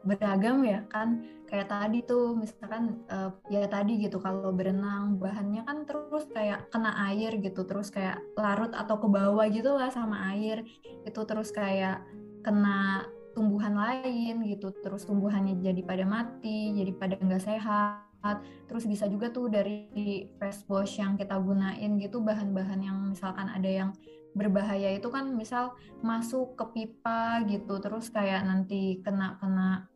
beragam 0.00 0.64
ya 0.64 0.80
kan. 0.88 1.20
Kayak 1.46 1.68
tadi 1.68 2.02
tuh, 2.02 2.32
misalkan 2.34 3.04
e, 3.06 3.16
ya 3.52 3.68
tadi 3.68 4.00
gitu 4.00 4.16
kalau 4.16 4.50
berenang 4.56 5.20
bahannya 5.20 5.62
kan 5.68 5.84
terus 5.84 6.24
kayak 6.32 6.72
kena 6.72 7.12
air 7.12 7.36
gitu, 7.36 7.68
terus 7.68 7.92
kayak 7.92 8.18
larut 8.40 8.72
atau 8.72 8.96
ke 8.96 9.08
bawah 9.12 9.46
gitu 9.52 9.76
lah 9.76 9.92
sama 9.92 10.32
air. 10.32 10.64
Itu 11.04 11.28
terus 11.28 11.52
kayak 11.52 12.00
kena 12.40 13.04
tumbuhan 13.36 13.76
lain 13.76 14.48
gitu, 14.48 14.72
terus 14.80 15.04
tumbuhannya 15.04 15.60
jadi 15.60 15.84
pada 15.84 16.08
mati, 16.08 16.72
jadi 16.72 16.92
pada 16.96 17.14
nggak 17.20 17.44
sehat 17.44 18.06
terus 18.66 18.82
bisa 18.90 19.06
juga 19.06 19.30
tuh 19.30 19.46
dari 19.46 20.26
face 20.40 20.66
wash 20.66 20.98
yang 20.98 21.14
kita 21.14 21.38
gunain 21.38 21.94
gitu 22.02 22.18
bahan-bahan 22.18 22.80
yang 22.82 22.98
misalkan 23.14 23.46
ada 23.46 23.70
yang 23.70 23.90
berbahaya 24.36 24.92
itu 24.92 25.08
kan 25.08 25.32
misal 25.32 25.72
masuk 26.04 26.54
ke 26.60 26.64
pipa 26.76 27.40
gitu 27.48 27.80
terus 27.80 28.12
kayak 28.12 28.44
nanti 28.44 29.00
kena 29.00 29.40
kena 29.40 29.88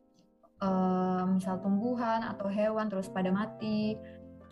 uh, 0.64 1.28
misal 1.28 1.60
tumbuhan 1.60 2.24
atau 2.24 2.48
hewan 2.48 2.88
terus 2.88 3.12
pada 3.12 3.28
mati 3.28 4.00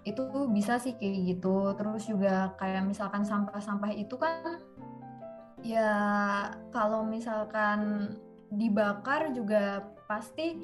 itu 0.09 0.25
bisa 0.49 0.81
sih 0.81 0.97
kayak 0.97 1.37
gitu. 1.37 1.77
Terus 1.77 2.09
juga 2.09 2.57
kayak 2.57 2.89
misalkan 2.89 3.23
sampah-sampah 3.29 3.93
itu 3.93 4.17
kan 4.17 4.63
ya 5.61 5.93
kalau 6.73 7.05
misalkan 7.05 8.13
dibakar 8.49 9.35
juga 9.37 9.85
pasti 10.09 10.57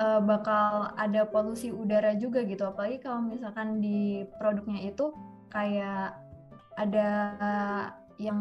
uh, 0.00 0.22
bakal 0.24 0.96
ada 0.96 1.28
polusi 1.28 1.68
udara 1.68 2.16
juga 2.16 2.40
gitu. 2.48 2.64
Apalagi 2.64 3.04
kalau 3.04 3.20
misalkan 3.20 3.84
di 3.84 4.24
produknya 4.40 4.88
itu 4.88 5.12
kayak 5.52 6.16
ada 6.80 7.08
yang 8.22 8.40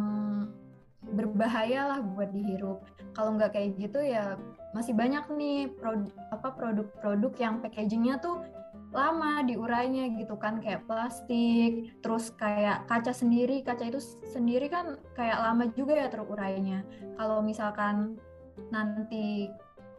berbahaya 1.02 1.90
lah 1.90 2.00
buat 2.06 2.30
dihirup. 2.30 2.86
Kalau 3.18 3.36
nggak 3.36 3.58
kayak 3.58 3.82
gitu 3.82 4.00
ya 4.06 4.38
masih 4.72 4.94
banyak 4.94 5.26
nih 5.36 5.68
produk 5.76 6.14
apa 6.32 6.48
produk-produk 6.56 7.34
yang 7.42 7.56
packagingnya 7.60 8.22
tuh 8.22 8.46
lama 8.92 9.40
diurainya 9.48 10.20
gitu 10.20 10.36
kan 10.36 10.60
kayak 10.60 10.84
plastik 10.84 11.96
terus 12.06 12.32
kayak 12.38 12.86
kaca 12.86 13.12
sendiri. 13.12 13.66
Kaca 13.66 13.90
itu 13.90 14.00
sendiri 14.30 14.70
kan 14.70 15.02
kayak 15.18 15.42
lama 15.42 15.68
juga 15.74 15.98
ya 15.98 16.08
terurainya. 16.08 16.86
Kalau 17.18 17.42
misalkan 17.42 18.22
nanti 18.70 19.50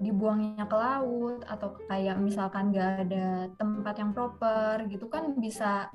dibuangnya 0.03 0.67
ke 0.67 0.77
laut 0.77 1.47
atau 1.47 1.79
kayak 1.87 2.19
misalkan 2.19 2.75
nggak 2.75 3.07
ada 3.07 3.47
tempat 3.55 3.95
yang 4.03 4.11
proper 4.11 4.83
gitu 4.91 5.07
kan 5.07 5.39
bisa 5.39 5.87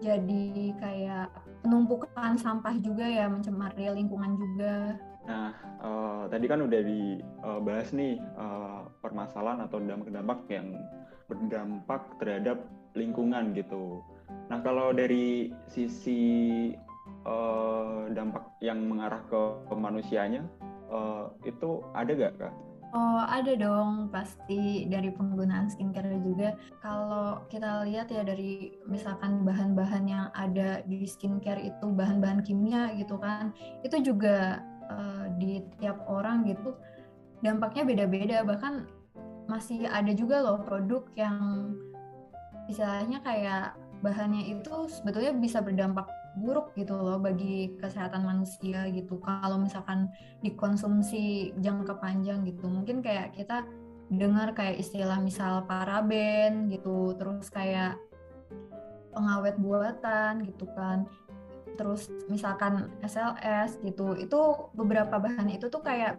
jadi 0.00 0.72
kayak 0.80 1.28
penumpukan 1.60 2.36
sampah 2.40 2.74
juga 2.80 3.04
ya 3.04 3.28
mencemari 3.28 3.88
lingkungan 3.92 4.36
juga. 4.36 4.96
Nah, 5.28 5.52
uh, 5.84 6.22
tadi 6.32 6.48
kan 6.48 6.64
udah 6.64 6.80
dibahas 6.80 7.92
nih 7.92 8.18
uh, 8.34 8.88
permasalahan 9.04 9.68
atau 9.68 9.78
dampak-dampak 9.78 10.40
yang 10.48 10.74
berdampak 11.28 12.02
terhadap 12.18 12.58
lingkungan 12.98 13.54
gitu. 13.54 14.02
Nah, 14.50 14.58
kalau 14.64 14.90
dari 14.90 15.54
sisi 15.70 16.72
uh, 17.22 18.10
dampak 18.10 18.42
yang 18.58 18.82
mengarah 18.86 19.22
ke, 19.30 19.74
manusianya 19.74 20.42
uh, 20.90 21.30
itu 21.46 21.84
ada 21.94 22.10
gak 22.16 22.34
kak? 22.40 22.54
Oh 22.90 23.22
ada 23.22 23.54
dong 23.54 24.10
pasti 24.10 24.82
dari 24.90 25.14
penggunaan 25.14 25.70
skincare 25.70 26.10
juga. 26.26 26.58
Kalau 26.82 27.46
kita 27.46 27.86
lihat 27.86 28.10
ya 28.10 28.26
dari 28.26 28.74
misalkan 28.90 29.46
bahan-bahan 29.46 30.04
yang 30.10 30.26
ada 30.34 30.82
di 30.82 31.06
skincare 31.06 31.62
itu 31.62 31.86
bahan-bahan 31.86 32.42
kimia 32.42 32.90
gitu 32.98 33.14
kan, 33.22 33.54
itu 33.86 34.02
juga 34.02 34.66
uh, 34.90 35.30
di 35.38 35.62
tiap 35.78 36.02
orang 36.10 36.42
gitu 36.50 36.74
dampaknya 37.46 37.86
beda-beda. 37.86 38.42
Bahkan 38.42 38.90
masih 39.46 39.86
ada 39.86 40.10
juga 40.10 40.42
loh 40.42 40.58
produk 40.66 41.06
yang 41.14 41.38
istilahnya 42.66 43.22
kayak 43.22 43.78
bahannya 44.02 44.50
itu 44.50 44.90
sebetulnya 44.90 45.30
bisa 45.38 45.62
berdampak 45.62 46.10
buruk 46.38 46.70
gitu 46.78 46.94
loh 46.94 47.18
bagi 47.18 47.74
kesehatan 47.80 48.22
manusia 48.22 48.86
gitu. 48.90 49.18
Kalau 49.18 49.58
misalkan 49.58 50.10
dikonsumsi 50.44 51.54
jangka 51.58 51.98
panjang 51.98 52.46
gitu 52.46 52.70
mungkin 52.70 53.02
kayak 53.02 53.34
kita 53.34 53.66
dengar 54.10 54.54
kayak 54.54 54.82
istilah 54.82 55.22
misal 55.22 55.62
paraben 55.70 56.66
gitu 56.70 57.14
terus 57.14 57.46
kayak 57.50 57.98
pengawet 59.14 59.58
buatan 59.58 60.46
gitu 60.46 60.66
kan. 60.74 61.06
Terus 61.74 62.10
misalkan 62.28 62.90
SLS 63.02 63.80
gitu 63.82 64.14
itu 64.18 64.40
beberapa 64.74 65.18
bahan 65.18 65.50
itu 65.50 65.66
tuh 65.70 65.82
kayak 65.82 66.18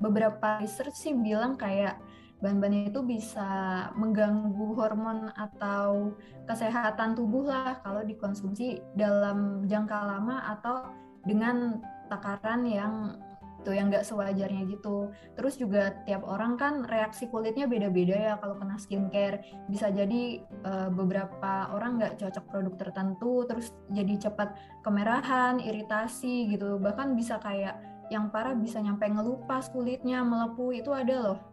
beberapa 0.00 0.58
research 0.62 0.96
sih 0.96 1.14
bilang 1.14 1.60
kayak 1.60 2.00
bahan-bahan 2.40 2.88
itu 2.88 3.00
bisa 3.04 3.48
mengganggu 3.96 4.72
hormon 4.76 5.28
atau 5.36 6.16
kesehatan 6.48 7.12
tubuh 7.14 7.48
lah 7.48 7.78
kalau 7.84 8.00
dikonsumsi 8.04 8.80
dalam 8.96 9.68
jangka 9.68 9.96
lama 9.96 10.56
atau 10.56 10.88
dengan 11.24 11.78
takaran 12.08 12.64
yang 12.64 13.20
itu 13.60 13.76
yang 13.76 13.92
nggak 13.92 14.08
sewajarnya 14.08 14.64
gitu. 14.72 15.12
Terus 15.36 15.60
juga 15.60 15.92
tiap 16.08 16.24
orang 16.24 16.56
kan 16.56 16.80
reaksi 16.88 17.28
kulitnya 17.28 17.68
beda-beda 17.68 18.16
ya 18.16 18.34
kalau 18.40 18.56
kena 18.56 18.80
skincare. 18.80 19.44
Bisa 19.68 19.92
jadi 19.92 20.40
uh, 20.64 20.88
beberapa 20.88 21.68
orang 21.76 22.00
nggak 22.00 22.16
cocok 22.24 22.44
produk 22.48 22.74
tertentu, 22.80 23.44
terus 23.44 23.76
jadi 23.92 24.16
cepat 24.16 24.56
kemerahan, 24.80 25.60
iritasi 25.60 26.56
gitu. 26.56 26.80
Bahkan 26.80 27.12
bisa 27.12 27.36
kayak 27.36 27.76
yang 28.08 28.32
parah 28.32 28.56
bisa 28.56 28.80
nyampe 28.80 29.06
ngelupas 29.06 29.68
kulitnya, 29.70 30.24
melepuh 30.24 30.74
itu 30.74 30.90
ada 30.90 31.14
loh 31.20 31.49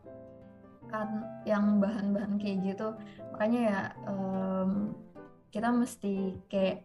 kan 0.87 1.23
yang 1.43 1.79
bahan-bahan 1.79 2.39
kayak 2.39 2.63
gitu 2.63 2.95
makanya 3.35 3.61
ya 3.61 3.79
um, 4.07 4.95
kita 5.51 5.69
mesti 5.71 6.35
kayak 6.51 6.83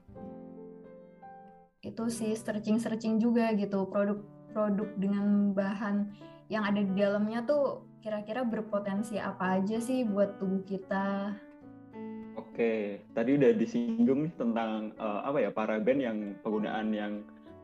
itu 1.83 2.05
sih 2.11 2.33
searching-searching 2.39 3.19
juga 3.19 3.51
gitu 3.59 3.91
produk-produk 3.91 4.89
dengan 4.95 5.51
bahan 5.51 6.15
yang 6.47 6.63
ada 6.63 6.79
di 6.79 6.95
dalamnya 6.95 7.43
tuh 7.43 7.83
kira-kira 8.03 8.47
berpotensi 8.47 9.19
apa 9.19 9.59
aja 9.59 9.83
sih 9.83 10.07
buat 10.07 10.39
tubuh 10.39 10.63
kita 10.63 11.35
Oke, 12.33 13.01
tadi 13.17 13.37
udah 13.37 13.53
disinggung 13.57 14.29
nih 14.29 14.35
tentang 14.37 14.93
uh, 15.01 15.25
apa 15.25 15.41
ya 15.41 15.51
paraben 15.53 15.99
yang 16.01 16.17
penggunaan 16.41 16.93
yang 16.93 17.13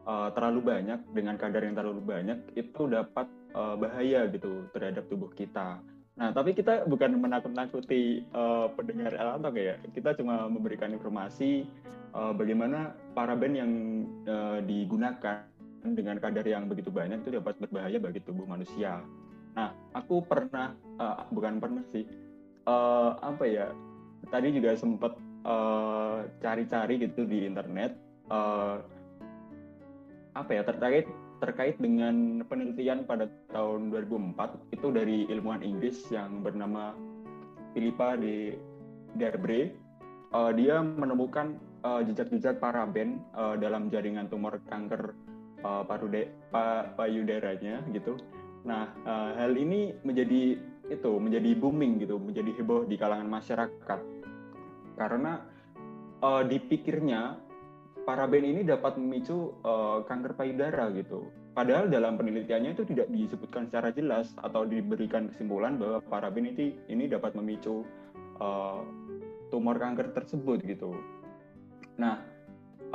uh, 0.08 0.32
terlalu 0.32 0.64
banyak 0.64 1.00
dengan 1.12 1.36
kadar 1.36 1.60
yang 1.64 1.76
terlalu 1.76 2.00
banyak 2.00 2.38
itu 2.56 2.88
dapat 2.88 3.28
uh, 3.52 3.76
bahaya 3.76 4.28
gitu 4.32 4.64
terhadap 4.72 5.04
tubuh 5.12 5.28
kita. 5.32 5.80
Nah, 6.18 6.34
tapi 6.34 6.50
kita 6.50 6.82
bukan 6.90 7.14
menakut-nakuti 7.14 8.26
uh, 8.34 8.66
pendengar 8.74 9.14
atau 9.14 9.54
ya. 9.54 9.78
Kita 9.94 10.18
cuma 10.18 10.50
memberikan 10.50 10.90
informasi 10.90 11.62
uh, 12.10 12.34
bagaimana 12.34 12.90
paraben 13.14 13.54
yang 13.54 13.72
uh, 14.26 14.58
digunakan 14.66 15.46
dengan 15.78 16.18
kadar 16.18 16.42
yang 16.42 16.66
begitu 16.66 16.90
banyak 16.90 17.22
itu 17.22 17.38
dapat 17.38 17.54
berbahaya 17.62 18.02
bagi 18.02 18.18
tubuh 18.18 18.42
manusia. 18.50 18.98
Nah, 19.54 19.70
aku 19.94 20.26
pernah 20.26 20.74
uh, 20.98 21.22
bukan 21.30 21.62
pernah 21.62 21.86
sih 21.94 22.02
uh, 22.66 23.14
apa 23.22 23.44
ya? 23.46 23.70
Tadi 24.28 24.50
juga 24.50 24.74
sempat 24.74 25.14
cari-cari 26.42 26.94
uh, 26.98 27.00
gitu 27.08 27.24
di 27.24 27.46
internet 27.46 27.94
uh, 28.28 28.82
apa 30.34 30.50
ya 30.50 30.62
terkait 30.66 31.06
terkait 31.38 31.78
dengan 31.78 32.42
penelitian 32.46 33.06
pada 33.06 33.30
tahun 33.54 33.94
2004 33.94 34.74
itu 34.74 34.86
dari 34.90 35.18
ilmuwan 35.30 35.62
Inggris 35.62 36.06
yang 36.10 36.42
bernama 36.42 36.94
Philippa 37.72 38.18
de 38.18 38.58
Derbre. 39.14 39.72
Uh, 40.28 40.52
dia 40.52 40.84
menemukan 40.84 41.56
uh, 41.86 42.04
jejak-jejak 42.04 42.60
paraben 42.60 43.22
uh, 43.32 43.56
dalam 43.56 43.88
jaringan 43.88 44.28
tumor 44.28 44.60
kanker 44.68 45.16
uh, 45.64 45.82
parude, 45.88 46.28
pa, 46.52 46.92
payudaranya 46.92 47.80
gitu. 47.96 48.20
Nah, 48.68 48.92
uh, 49.08 49.32
hal 49.40 49.56
ini 49.56 49.96
menjadi 50.04 50.60
itu 50.88 51.12
menjadi 51.16 51.56
booming 51.56 52.04
gitu, 52.04 52.20
menjadi 52.20 52.50
heboh 52.60 52.84
di 52.84 53.00
kalangan 53.00 53.28
masyarakat 53.28 54.00
karena 54.98 55.46
uh, 56.20 56.42
dipikirnya 56.44 57.38
paraben 58.08 58.40
ini 58.40 58.64
dapat 58.64 58.96
memicu 58.96 59.52
uh, 59.68 60.00
kanker 60.08 60.32
payudara 60.32 60.88
gitu. 60.96 61.28
Padahal 61.52 61.92
dalam 61.92 62.16
penelitiannya 62.16 62.72
itu 62.72 62.88
tidak 62.88 63.12
disebutkan 63.12 63.68
secara 63.68 63.92
jelas 63.92 64.32
atau 64.40 64.64
diberikan 64.64 65.28
kesimpulan 65.28 65.76
bahwa 65.76 66.00
paraben 66.08 66.48
ini 66.48 66.72
ini 66.88 67.04
dapat 67.04 67.36
memicu 67.36 67.84
uh, 68.40 68.80
tumor 69.52 69.76
kanker 69.76 70.16
tersebut 70.16 70.64
gitu. 70.64 70.96
Nah, 72.00 72.24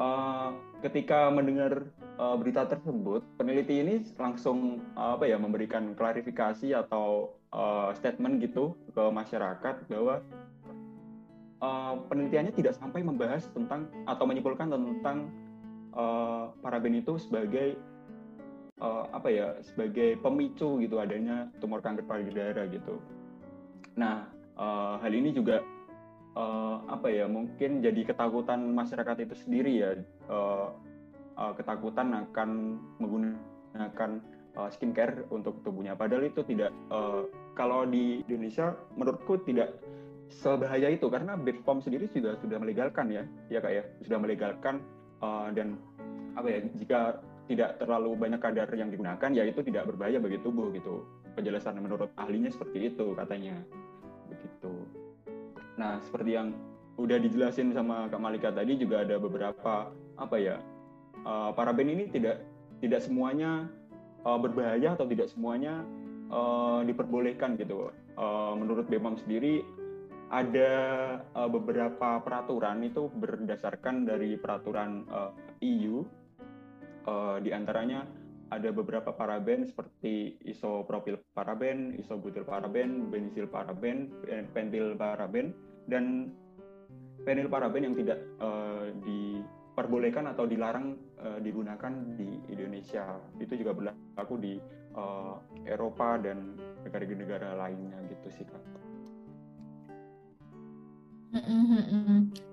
uh, 0.02 0.58
ketika 0.82 1.30
mendengar 1.30 1.86
uh, 2.17 2.34
berita 2.34 2.65
tersebut, 2.65 3.21
peneliti 3.38 3.86
ini 3.86 4.02
langsung 4.17 4.82
uh, 4.97 5.13
apa 5.13 5.30
ya 5.30 5.38
memberikan 5.38 5.93
klarifikasi 5.93 6.73
atau 6.73 7.38
uh, 7.54 7.93
statement 7.93 8.41
gitu 8.41 8.73
ke 8.97 9.04
masyarakat 9.13 9.76
bahwa 9.93 10.26
uh, 11.63 11.93
penelitiannya 12.12 12.52
tidak 12.52 12.76
sampai 12.76 12.99
membahas 13.02 13.47
tentang 13.56 13.88
atau 14.04 14.28
menyimpulkan 14.28 14.67
tentang 14.67 15.32
uh, 15.95 16.52
paraben 16.60 16.99
itu 16.99 17.15
sebagai 17.15 17.80
uh, 18.84 19.08
apa 19.15 19.30
ya 19.32 19.47
sebagai 19.63 20.19
pemicu 20.19 20.84
gitu 20.84 20.99
adanya 20.99 21.47
tumor 21.63 21.80
kanker 21.80 22.04
payudara 22.04 22.67
gitu. 22.67 22.99
Nah 23.95 24.28
uh, 24.60 24.99
hal 24.99 25.13
ini 25.15 25.32
juga 25.32 25.63
uh, 26.36 26.84
apa 26.91 27.08
ya 27.08 27.26
mungkin 27.32 27.80
jadi 27.80 28.04
ketakutan 28.04 28.76
masyarakat 28.76 29.23
itu 29.23 29.36
sendiri 29.47 29.71
ya 29.80 29.89
uh, 30.28 30.76
uh, 31.39 31.54
ketakutan 31.56 32.12
akan 32.28 32.78
menggunakan 32.99 34.12
uh, 34.60 34.69
skincare 34.69 35.23
untuk 35.32 35.63
tubuhnya. 35.63 35.95
Padahal 35.95 36.28
itu 36.28 36.43
tidak 36.43 36.76
uh, 36.91 37.23
kalau 37.54 37.86
di 37.88 38.26
Indonesia 38.28 38.76
menurutku 38.97 39.39
tidak 39.45 39.78
sebahaya 40.41 40.89
itu 40.89 41.06
karena 41.12 41.38
Bepom 41.38 41.84
sendiri 41.84 42.10
sudah 42.10 42.39
sudah 42.41 42.58
melegalkan 42.58 43.12
ya, 43.13 43.24
ya 43.54 43.60
kak 43.62 43.74
ya, 43.74 43.84
sudah 44.02 44.17
melegalkan 44.17 44.82
uh, 45.22 45.54
dan 45.54 45.78
apa 46.34 46.48
ya 46.50 46.60
jika 46.80 47.00
tidak 47.46 47.76
terlalu 47.78 48.15
banyak 48.15 48.39
kadar 48.39 48.67
yang 48.72 48.88
digunakan 48.88 49.30
ya 49.36 49.43
itu 49.43 49.60
tidak 49.62 49.91
berbahaya 49.91 50.17
bagi 50.17 50.39
tubuh 50.41 50.72
gitu. 50.72 51.04
Penjelasan 51.36 51.78
menurut 51.82 52.10
ahlinya 52.15 52.50
seperti 52.50 52.93
itu 52.93 53.13
katanya. 53.17 53.60
Begitu. 54.32 54.74
Nah, 55.76 56.00
seperti 56.06 56.38
yang 56.38 56.54
udah 56.96 57.17
dijelasin 57.17 57.74
sama 57.74 58.06
Kak 58.08 58.22
Malika 58.22 58.54
tadi 58.54 58.78
juga 58.78 59.02
ada 59.02 59.17
beberapa 59.17 59.89
apa 60.15 60.36
ya? 60.38 60.62
Uh, 61.24 61.52
paraben 61.56 61.89
ini 61.89 62.08
tidak 62.12 62.43
tidak 62.80 63.00
semuanya 63.04 63.67
uh, 64.24 64.39
berbahaya 64.39 64.96
atau 64.96 65.08
tidak 65.08 65.32
semuanya 65.32 65.84
uh, 66.32 66.80
diperbolehkan 66.86 67.60
gitu. 67.60 67.91
Uh, 68.13 68.54
menurut 68.54 68.86
BPOM 68.88 69.17
sendiri 69.17 69.65
ada 70.34 70.72
uh, 71.38 71.46
beberapa 71.46 72.17
peraturan 72.26 72.82
itu 72.82 73.06
berdasarkan 73.13 74.10
dari 74.10 74.34
peraturan 74.34 75.06
uh, 75.13 75.30
eh, 75.62 75.78
EU. 75.78 76.02
Uh, 77.04 77.38
di 77.43 77.54
antaranya 77.54 78.08
ada 78.50 78.74
beberapa 78.74 79.13
paraben 79.13 79.69
seperti 79.69 80.41
isopropil 80.41 81.22
paraben, 81.38 81.93
isobutyl 82.02 82.48
paraben, 82.48 83.13
benzyl 83.13 83.46
paraben, 83.46 84.10
pentil 84.56 84.98
paraben, 84.98 85.54
dan 85.86 86.34
penil 87.22 87.46
paraben 87.52 87.91
yang 87.91 87.96
tidak 87.98 88.19
uh, 88.41 88.89
diperbolehkan 89.06 90.32
atau 90.34 90.50
dilarang 90.50 90.98
uh, 91.22 91.38
digunakan 91.43 91.93
di 92.17 92.41
Indonesia. 92.50 93.22
Itu 93.38 93.54
juga 93.54 93.76
berlaku 93.78 94.36
di 94.41 94.58
uh, 94.98 95.38
Eropa 95.67 96.17
dan 96.17 96.58
negara-negara 96.88 97.54
lainnya 97.58 98.00
gitu 98.10 98.30
sih 98.34 98.46
kak. 98.48 98.83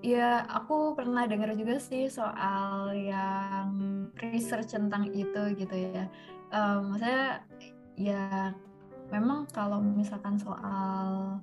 Iya, 0.00 0.48
aku 0.48 0.96
pernah 0.96 1.28
dengar 1.28 1.52
juga 1.52 1.76
sih 1.76 2.08
soal 2.08 2.96
yang 2.96 3.68
research 4.24 4.72
tentang 4.72 5.12
itu 5.12 5.52
gitu 5.54 5.76
ya. 5.76 6.08
Um, 6.50 6.96
maksudnya 6.96 7.44
ya 8.00 8.56
memang 9.12 9.44
kalau 9.52 9.84
misalkan 9.84 10.40
soal 10.40 11.38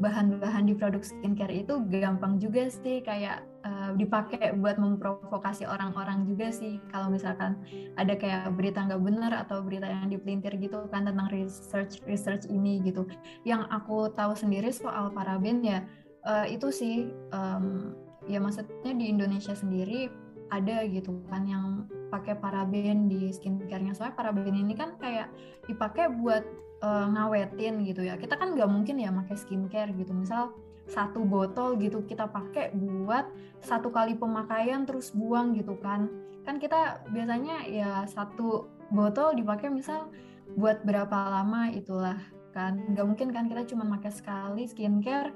bahan-bahan 0.00 0.64
di 0.64 0.72
produk 0.72 1.04
skincare 1.04 1.52
itu 1.52 1.76
gampang 1.92 2.40
juga 2.40 2.72
sih 2.72 3.04
kayak 3.04 3.44
uh, 3.68 3.92
dipakai 4.00 4.56
buat 4.56 4.80
memprovokasi 4.80 5.68
orang-orang 5.68 6.24
juga 6.24 6.48
sih. 6.48 6.80
Kalau 6.88 7.12
misalkan 7.12 7.60
ada 8.00 8.16
kayak 8.16 8.56
berita 8.56 8.88
nggak 8.88 9.02
benar 9.04 9.32
atau 9.44 9.60
berita 9.60 9.84
yang 9.86 10.08
dipelintir 10.08 10.56
gitu 10.56 10.88
kan 10.88 11.04
tentang 11.04 11.28
research 11.28 12.00
research 12.08 12.48
ini 12.48 12.80
gitu. 12.80 13.04
Yang 13.44 13.68
aku 13.68 14.08
tahu 14.16 14.32
sendiri 14.32 14.72
soal 14.72 15.12
paraben 15.12 15.60
ya 15.60 15.84
uh, 16.24 16.46
itu 16.48 16.68
sih 16.72 16.96
um, 17.32 17.94
ya 18.28 18.38
maksudnya 18.42 18.92
di 18.92 19.06
Indonesia 19.08 19.56
sendiri 19.56 20.10
ada 20.50 20.82
gitu 20.90 21.22
kan 21.30 21.46
yang 21.46 21.86
pakai 22.10 22.34
paraben 22.36 23.06
di 23.06 23.30
skincare-nya. 23.30 23.94
Soalnya 23.94 24.18
paraben 24.18 24.50
ini 24.50 24.74
kan 24.74 24.98
kayak 24.98 25.30
dipakai 25.70 26.10
buat 26.10 26.42
uh, 26.82 27.06
ngawetin 27.06 27.86
gitu 27.86 28.02
ya. 28.02 28.18
Kita 28.18 28.34
kan 28.34 28.58
nggak 28.58 28.66
mungkin 28.66 28.98
ya 28.98 29.14
pakai 29.14 29.38
skincare 29.38 29.94
gitu. 29.94 30.10
Misal 30.10 30.50
satu 30.90 31.22
botol 31.22 31.78
gitu 31.78 32.02
kita 32.02 32.26
pakai 32.26 32.74
buat 32.74 33.30
satu 33.62 33.94
kali 33.94 34.18
pemakaian 34.18 34.82
terus 34.84 35.14
buang 35.14 35.54
gitu 35.54 35.78
kan. 35.78 36.10
Kan 36.42 36.58
kita 36.58 37.06
biasanya 37.14 37.70
ya 37.70 38.02
satu 38.10 38.66
botol 38.90 39.38
dipakai 39.38 39.70
misal 39.70 40.10
buat 40.58 40.82
berapa 40.82 41.14
lama 41.14 41.70
itulah 41.70 42.18
kan. 42.50 42.90
Nggak 42.90 43.06
mungkin 43.06 43.28
kan 43.30 43.46
kita 43.46 43.70
cuma 43.70 43.86
pakai 43.86 44.10
sekali 44.10 44.66
skincare 44.66 45.30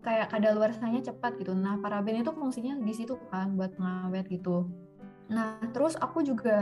kayak 0.00 0.32
kadaluarsanya 0.32 1.04
cepat 1.04 1.36
gitu. 1.40 1.52
Nah, 1.52 1.76
paraben 1.80 2.20
itu 2.20 2.32
fungsinya 2.32 2.76
di 2.80 2.92
situ 2.96 3.16
kan 3.28 3.56
buat 3.56 3.76
ngawet 3.76 4.28
gitu. 4.32 4.68
Nah, 5.30 5.62
terus 5.70 5.94
aku 5.94 6.26
juga 6.26 6.58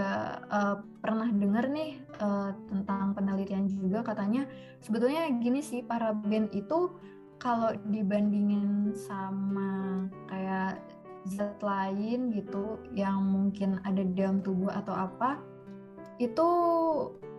uh, 0.53 0.85
pernah 1.01 1.31
dengar 1.33 1.73
nih 1.73 1.97
uh, 2.21 2.53
tentang 2.69 3.17
penelitian 3.17 3.65
juga 3.65 4.05
katanya 4.05 4.45
sebetulnya 4.85 5.25
gini 5.41 5.65
sih 5.65 5.81
paraben 5.81 6.53
itu 6.53 6.93
kalau 7.41 7.73
dibandingin 7.89 8.93
sama 8.93 10.05
kayak 10.29 10.83
zat 11.25 11.57
lain 11.65 12.29
gitu 12.35 12.77
yang 12.93 13.25
mungkin 13.25 13.81
ada 13.89 14.05
di 14.05 14.13
dalam 14.13 14.45
tubuh 14.45 14.69
atau 14.69 14.93
apa 14.93 15.41
itu 16.19 16.49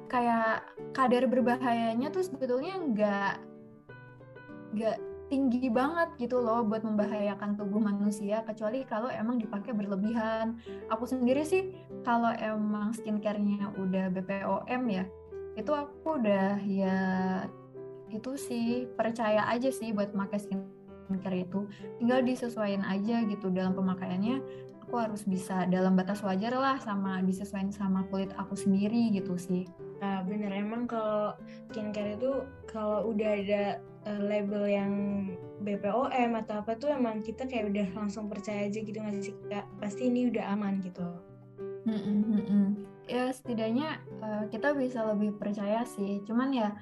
kayak 0.10 0.66
kadar 0.96 1.30
berbahayanya 1.30 2.10
tuh 2.10 2.26
sebetulnya 2.26 2.80
nggak 2.80 3.34
nggak 4.74 4.98
tinggi 5.30 5.70
banget 5.70 6.10
gitu 6.18 6.42
loh 6.42 6.66
buat 6.66 6.82
membahayakan 6.82 7.54
tubuh 7.54 7.78
manusia 7.78 8.42
kecuali 8.44 8.82
kalau 8.84 9.14
emang 9.14 9.38
dipakai 9.38 9.72
berlebihan. 9.78 10.58
Aku 10.90 11.06
sendiri 11.06 11.46
sih 11.46 11.70
kalau 12.02 12.34
emang 12.34 12.92
skincare-nya 12.98 13.78
udah 13.78 14.10
BPOM 14.10 14.84
ya, 14.90 15.06
itu 15.54 15.72
aku 15.72 16.18
udah 16.18 16.58
ya 16.66 16.98
itu 18.10 18.34
sih 18.42 18.90
percaya 18.98 19.46
aja 19.46 19.70
sih 19.70 19.94
buat 19.94 20.10
pakai 20.10 20.42
skincare 20.42 21.46
itu. 21.46 21.70
Tinggal 22.02 22.26
disesuaikan 22.26 22.82
aja 22.90 23.22
gitu 23.30 23.54
dalam 23.54 23.78
pemakaiannya. 23.78 24.42
Aku 24.90 24.98
harus 24.98 25.22
bisa 25.30 25.70
dalam 25.70 25.94
batas 25.94 26.26
wajar 26.26 26.50
lah 26.58 26.82
sama 26.82 27.22
disesuaikan 27.22 27.70
sama 27.70 28.02
kulit 28.10 28.34
aku 28.34 28.58
sendiri 28.58 29.14
gitu 29.14 29.38
sih. 29.38 29.70
Nah, 30.02 30.26
bener 30.26 30.50
emang 30.50 30.90
kalau 30.90 31.38
skincare 31.70 32.18
itu 32.18 32.42
kalau 32.66 33.14
udah 33.14 33.32
ada 33.46 33.64
uh, 34.10 34.22
label 34.26 34.66
yang 34.66 34.94
BPOM 35.62 36.34
atau 36.42 36.66
apa 36.66 36.74
tuh 36.80 36.90
emang 36.90 37.22
kita 37.22 37.46
kayak 37.46 37.70
udah 37.70 37.88
langsung 37.94 38.26
percaya 38.26 38.66
aja 38.66 38.80
gitu 38.82 38.98
nggak 38.98 39.22
sih 39.22 39.36
kak? 39.48 39.70
Pasti 39.78 40.10
ini 40.10 40.34
udah 40.34 40.58
aman 40.58 40.82
gitu. 40.82 41.06
Mm 41.88 41.96
-mm, 41.96 42.70
ya 43.10 43.34
setidaknya 43.34 43.98
uh, 44.22 44.46
kita 44.52 44.76
bisa 44.78 45.06
lebih 45.10 45.34
percaya 45.38 45.82
sih. 45.88 46.22
Cuman 46.28 46.54
ya 46.54 46.76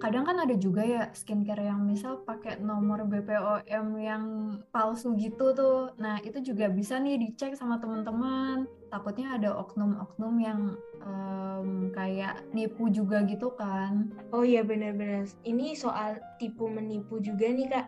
kadang 0.00 0.24
kan 0.24 0.40
ada 0.40 0.56
juga 0.56 0.80
ya 0.80 1.12
skincare 1.12 1.68
yang 1.68 1.84
misal 1.84 2.24
pakai 2.24 2.56
nomor 2.62 3.04
BPOM 3.04 4.00
yang 4.00 4.24
palsu 4.72 5.12
gitu 5.18 5.52
tuh. 5.52 5.92
Nah 6.00 6.18
itu 6.24 6.40
juga 6.40 6.72
bisa 6.72 6.96
nih 6.96 7.20
dicek 7.20 7.54
sama 7.58 7.76
teman-teman 7.76 8.64
takutnya 8.94 9.34
ada 9.34 9.50
oknum-oknum 9.58 10.34
yang 10.38 10.60
um, 11.02 11.90
kayak 11.90 12.46
nipu 12.54 12.86
juga 12.94 13.26
gitu 13.26 13.50
kan 13.58 14.14
oh 14.30 14.46
iya 14.46 14.62
benar-benar 14.62 15.26
ini 15.42 15.74
soal 15.74 16.22
tipu 16.38 16.70
menipu 16.70 17.18
juga 17.18 17.50
nih 17.50 17.66
kak 17.66 17.86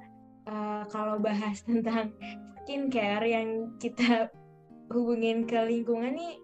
uh, 0.51 0.83
kalau 0.91 1.23
bahas 1.23 1.63
tentang 1.69 2.11
skincare 2.67 3.23
yang 3.31 3.79
kita 3.79 4.27
hubungin 4.91 5.47
ke 5.47 5.55
lingkungan 5.63 6.19
nih 6.19 6.35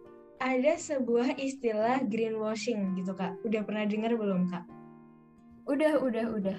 ada 0.42 0.74
sebuah 0.74 1.38
istilah 1.38 2.02
greenwashing 2.10 2.98
gitu 2.98 3.14
kak. 3.14 3.38
Udah 3.46 3.62
pernah 3.62 3.86
dengar 3.86 4.18
belum 4.18 4.50
kak? 4.50 4.66
Udah, 5.70 6.02
udah, 6.02 6.26
udah. 6.34 6.58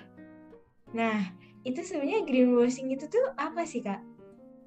Nah, 0.95 1.27
itu 1.67 1.83
sebenarnya 1.83 2.23
greenwashing 2.23 2.95
itu 2.95 3.11
tuh 3.11 3.35
apa 3.35 3.67
sih 3.67 3.83
kak? 3.83 3.99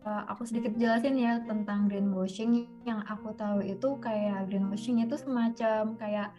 Uh, 0.07 0.23
aku 0.31 0.47
sedikit 0.47 0.71
jelasin 0.79 1.19
ya 1.19 1.43
tentang 1.43 1.91
greenwashing. 1.91 2.71
Yang 2.87 3.01
aku 3.11 3.35
tahu 3.35 3.59
itu 3.67 3.99
kayak 3.99 4.47
greenwashing 4.47 5.03
itu 5.03 5.19
semacam 5.19 5.99
kayak 5.99 6.31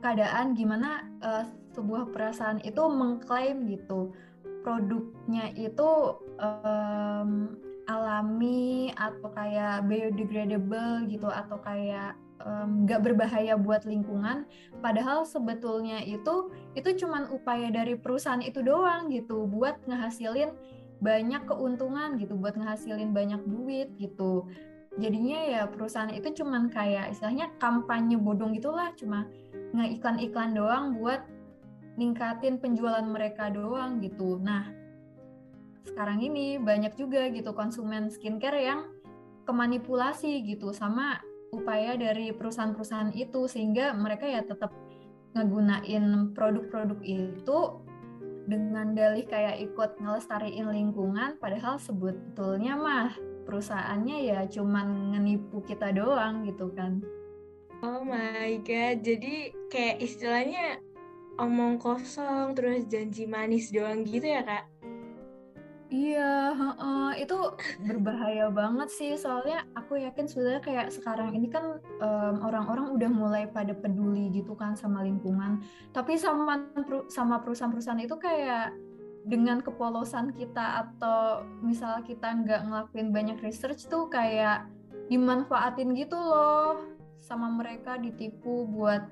keadaan 0.00 0.56
gimana 0.56 1.04
uh, 1.20 1.44
sebuah 1.76 2.08
perasaan 2.16 2.64
itu 2.64 2.80
mengklaim 2.88 3.68
gitu 3.68 4.10
produknya 4.60 5.52
itu 5.56 6.20
um, 6.40 7.56
alami 7.88 8.92
atau 8.94 9.28
kayak 9.32 9.88
biodegradable 9.88 11.08
gitu 11.08 11.26
atau 11.26 11.58
kayak 11.64 12.14
nggak 12.86 13.00
um, 13.00 13.04
berbahaya 13.04 13.52
buat 13.52 13.84
lingkungan 13.84 14.48
padahal 14.80 15.28
sebetulnya 15.28 16.00
itu 16.00 16.48
itu 16.72 17.04
cuman 17.04 17.28
upaya 17.28 17.68
dari 17.68 18.00
perusahaan 18.00 18.40
itu 18.40 18.64
doang 18.64 19.12
gitu 19.12 19.44
buat 19.44 19.76
ngehasilin 19.84 20.48
banyak 21.00 21.48
keuntungan 21.48 22.20
gitu 22.20 22.36
buat 22.36 22.54
ngehasilin 22.56 23.16
banyak 23.16 23.40
duit 23.48 23.88
gitu. 23.96 24.48
Jadinya 25.00 25.38
ya 25.48 25.62
perusahaan 25.66 26.12
itu 26.12 26.44
cuman 26.44 26.68
kayak 26.68 27.16
istilahnya 27.16 27.48
kampanye 27.56 28.20
bodong 28.20 28.52
gitulah 28.52 28.92
cuma 29.00 29.24
ngeiklan-iklan 29.72 30.52
doang 30.52 31.00
buat 31.00 31.24
ningkatin 31.96 32.60
penjualan 32.60 33.04
mereka 33.04 33.48
doang 33.48 33.98
gitu. 34.04 34.36
Nah 34.36 34.68
sekarang 35.88 36.20
ini 36.20 36.60
banyak 36.60 36.94
juga 37.00 37.32
gitu 37.32 37.56
konsumen 37.56 38.12
skincare 38.12 38.60
yang 38.60 38.84
kemanipulasi 39.48 40.44
gitu 40.44 40.70
sama 40.76 41.18
upaya 41.50 41.98
dari 41.98 42.30
perusahaan-perusahaan 42.30 43.10
itu 43.16 43.50
sehingga 43.50 43.90
mereka 43.96 44.28
ya 44.28 44.44
tetap 44.46 44.70
ngegunain 45.34 46.34
produk-produk 46.34 47.00
itu 47.02 47.58
dengan 48.48 48.96
dalih 48.96 49.26
kayak 49.28 49.60
ikut 49.60 50.00
ngelestariin 50.00 50.68
lingkungan 50.70 51.36
padahal 51.40 51.76
sebetulnya 51.76 52.78
mah 52.78 53.12
perusahaannya 53.44 54.18
ya 54.30 54.40
cuman 54.46 55.16
ngenipu 55.16 55.60
kita 55.66 55.90
doang 55.90 56.46
gitu 56.46 56.70
kan. 56.72 57.02
Oh 57.80 58.04
my 58.04 58.60
god, 58.60 59.00
jadi 59.00 59.56
kayak 59.72 60.04
istilahnya 60.04 60.84
omong 61.40 61.80
kosong 61.80 62.52
terus 62.52 62.84
janji 62.84 63.24
manis 63.24 63.72
doang 63.72 64.04
gitu 64.04 64.28
ya 64.28 64.44
kak? 64.44 64.68
Iya, 65.90 66.54
uh, 66.54 67.12
itu 67.18 67.34
berbahaya 67.82 68.46
banget 68.46 68.88
sih. 68.94 69.18
Soalnya 69.18 69.66
aku 69.74 69.98
yakin 69.98 70.30
sebenarnya 70.30 70.62
kayak 70.62 70.86
sekarang 70.94 71.34
ini 71.34 71.50
kan 71.50 71.82
um, 71.98 72.34
orang-orang 72.46 72.94
udah 72.94 73.10
mulai 73.10 73.44
pada 73.50 73.74
peduli 73.74 74.30
gitu 74.30 74.54
kan 74.54 74.78
sama 74.78 75.02
lingkungan. 75.02 75.58
Tapi 75.90 76.14
sama 76.14 76.62
sama 77.10 77.42
perusahaan-perusahaan 77.42 78.06
itu 78.06 78.14
kayak 78.22 78.70
dengan 79.26 79.58
kepolosan 79.60 80.30
kita 80.32 80.86
atau 80.86 81.42
misal 81.60 82.00
kita 82.06 82.38
nggak 82.38 82.70
ngelakuin 82.70 83.10
banyak 83.10 83.38
research 83.42 83.90
tuh 83.90 84.06
kayak 84.06 84.70
dimanfaatin 85.10 85.92
gitu 85.98 86.16
loh 86.16 86.78
sama 87.18 87.50
mereka 87.50 87.98
ditipu 88.00 88.64
buat 88.70 89.10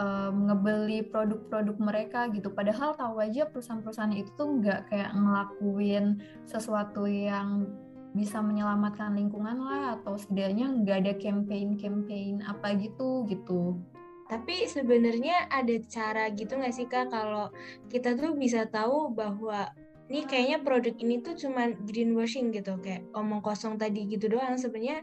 um, 0.00 0.48
ngebeli 0.48 1.04
produk-produk 1.12 1.76
mereka 1.76 2.32
gitu. 2.32 2.48
Padahal 2.48 2.96
tahu 2.96 3.20
aja 3.20 3.44
perusahaan-perusahaan 3.52 4.16
itu 4.16 4.32
tuh 4.34 4.48
nggak 4.60 4.88
kayak 4.88 5.12
ngelakuin 5.12 6.24
sesuatu 6.48 7.04
yang 7.04 7.68
bisa 8.10 8.42
menyelamatkan 8.42 9.14
lingkungan 9.14 9.62
lah 9.62 10.00
atau 10.00 10.18
setidaknya 10.18 10.66
nggak 10.82 10.96
ada 11.06 11.12
campaign-campaign 11.20 12.42
apa 12.42 12.74
gitu 12.80 13.28
gitu. 13.30 13.78
Tapi 14.26 14.66
sebenarnya 14.66 15.50
ada 15.50 15.74
cara 15.90 16.30
gitu 16.34 16.58
nggak 16.58 16.74
sih 16.74 16.86
kak? 16.86 17.10
Kalau 17.10 17.50
kita 17.90 18.14
tuh 18.14 18.34
bisa 18.34 18.66
tahu 18.66 19.14
bahwa 19.14 19.70
ini 20.10 20.26
kayaknya 20.26 20.58
produk 20.62 20.94
ini 20.98 21.22
tuh 21.22 21.38
cuma 21.38 21.70
greenwashing 21.86 22.50
gitu. 22.50 22.78
Kayak 22.82 23.06
omong 23.14 23.42
kosong 23.42 23.78
tadi 23.78 24.06
gitu 24.10 24.30
doang. 24.30 24.58
Sebenarnya 24.58 25.02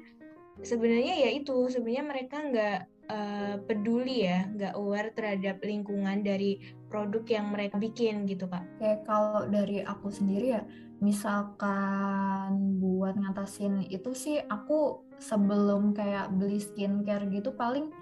sebenarnya 0.64 1.28
ya 1.28 1.30
itu. 1.32 1.68
Sebenarnya 1.72 2.04
mereka 2.08 2.40
nggak 2.40 2.80
uh, 3.12 3.56
peduli 3.64 4.28
ya, 4.28 4.48
nggak 4.52 4.74
aware 4.76 5.12
terhadap 5.16 5.64
lingkungan 5.64 6.24
dari 6.24 6.60
produk 6.88 7.24
yang 7.28 7.52
mereka 7.52 7.76
bikin 7.80 8.28
gitu 8.28 8.48
kak. 8.48 8.64
Kayak 8.80 9.04
kalau 9.08 9.48
dari 9.48 9.84
aku 9.84 10.08
sendiri 10.12 10.60
ya, 10.60 10.64
misalkan 11.04 12.80
buat 12.82 13.16
ngatasin 13.20 13.86
itu 13.92 14.12
sih 14.18 14.42
aku 14.50 15.06
sebelum 15.22 15.94
kayak 15.94 16.34
beli 16.34 16.58
skincare 16.58 17.30
gitu 17.30 17.54
paling 17.54 17.94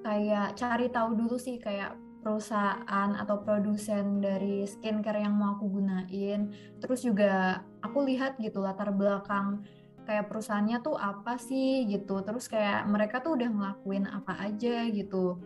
kayak 0.00 0.56
cari 0.56 0.88
tahu 0.88 1.12
dulu 1.18 1.36
sih 1.36 1.60
kayak 1.60 1.96
perusahaan 2.18 3.14
atau 3.14 3.40
produsen 3.40 4.18
dari 4.18 4.66
skincare 4.66 5.22
yang 5.22 5.38
mau 5.38 5.56
aku 5.56 5.80
gunain. 5.80 6.50
Terus 6.82 7.06
juga 7.06 7.62
aku 7.80 8.04
lihat 8.04 8.36
gitu 8.42 8.58
latar 8.60 8.90
belakang 8.90 9.62
kayak 10.08 10.32
perusahaannya 10.32 10.80
tuh 10.80 10.96
apa 10.96 11.36
sih 11.36 11.84
gitu. 11.84 12.24
Terus 12.24 12.48
kayak 12.48 12.88
mereka 12.88 13.20
tuh 13.20 13.36
udah 13.36 13.48
ngelakuin 13.52 14.08
apa 14.08 14.48
aja 14.48 14.88
gitu. 14.88 15.36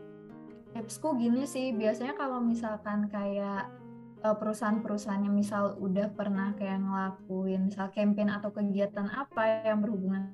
Tipsku 0.70 1.18
gini 1.18 1.44
sih 1.44 1.75
biasanya 1.75 2.14
kalau 2.14 2.38
misalkan 2.38 3.11
kayak 3.11 3.68
uh, 4.22 4.37
perusahaan-perusahaan 4.38 5.27
yang 5.27 5.35
misal 5.35 5.75
udah 5.83 6.09
pernah 6.14 6.55
kayak 6.57 6.81
ngelakuin 6.81 7.68
misal 7.68 7.90
campaign 7.90 8.31
atau 8.31 8.55
kegiatan 8.55 9.11
apa 9.11 9.66
yang 9.66 9.83
berhubungan 9.83 10.33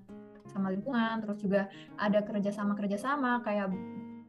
sama 0.48 0.72
lingkungan 0.72 1.20
terus 1.20 1.44
juga 1.44 1.68
ada 2.00 2.24
kerjasama 2.24 2.72
kerjasama 2.72 3.44
kayak 3.44 3.68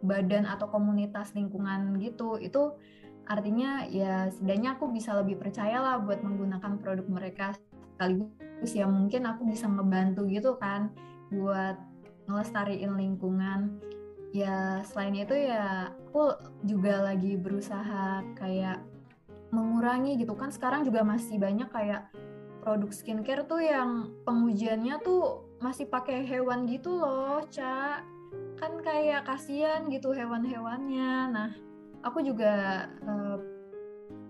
badan 0.03 0.47
atau 0.47 0.67
komunitas 0.67 1.31
lingkungan 1.35 1.95
gitu 1.99 2.39
itu 2.39 2.75
artinya 3.27 3.85
ya 3.87 4.31
setidaknya 4.31 4.79
aku 4.79 4.89
bisa 4.89 5.13
lebih 5.15 5.37
percaya 5.37 5.79
lah 5.79 6.01
buat 6.01 6.23
menggunakan 6.23 6.81
produk 6.81 7.07
mereka 7.07 7.55
sekaligus 7.99 8.71
ya 8.71 8.87
mungkin 8.87 9.27
aku 9.27 9.43
bisa 9.43 9.67
ngebantu 9.67 10.23
gitu 10.31 10.55
kan 10.55 10.95
buat 11.35 11.75
ngelestariin 12.31 12.95
lingkungan 12.95 13.75
ya 14.31 14.79
selain 14.87 15.19
itu 15.19 15.35
ya 15.35 15.91
aku 15.91 16.31
juga 16.63 17.03
lagi 17.03 17.35
berusaha 17.35 18.23
kayak 18.39 18.79
mengurangi 19.51 20.15
gitu 20.15 20.31
kan 20.39 20.47
sekarang 20.47 20.87
juga 20.87 21.03
masih 21.03 21.35
banyak 21.41 21.67
kayak 21.67 22.07
produk 22.63 22.91
skincare 22.95 23.43
tuh 23.43 23.59
yang 23.59 24.15
pengujiannya 24.23 25.01
tuh 25.03 25.43
masih 25.59 25.91
pakai 25.91 26.23
hewan 26.23 26.69
gitu 26.69 26.95
loh, 26.95 27.43
Ca. 27.51 28.03
Kan 28.59 28.83
kayak 28.83 29.25
kasihan 29.25 29.87
gitu 29.89 30.11
hewan-hewannya. 30.13 31.33
Nah, 31.33 31.49
aku 32.03 32.21
juga 32.21 32.85
uh, 33.03 33.39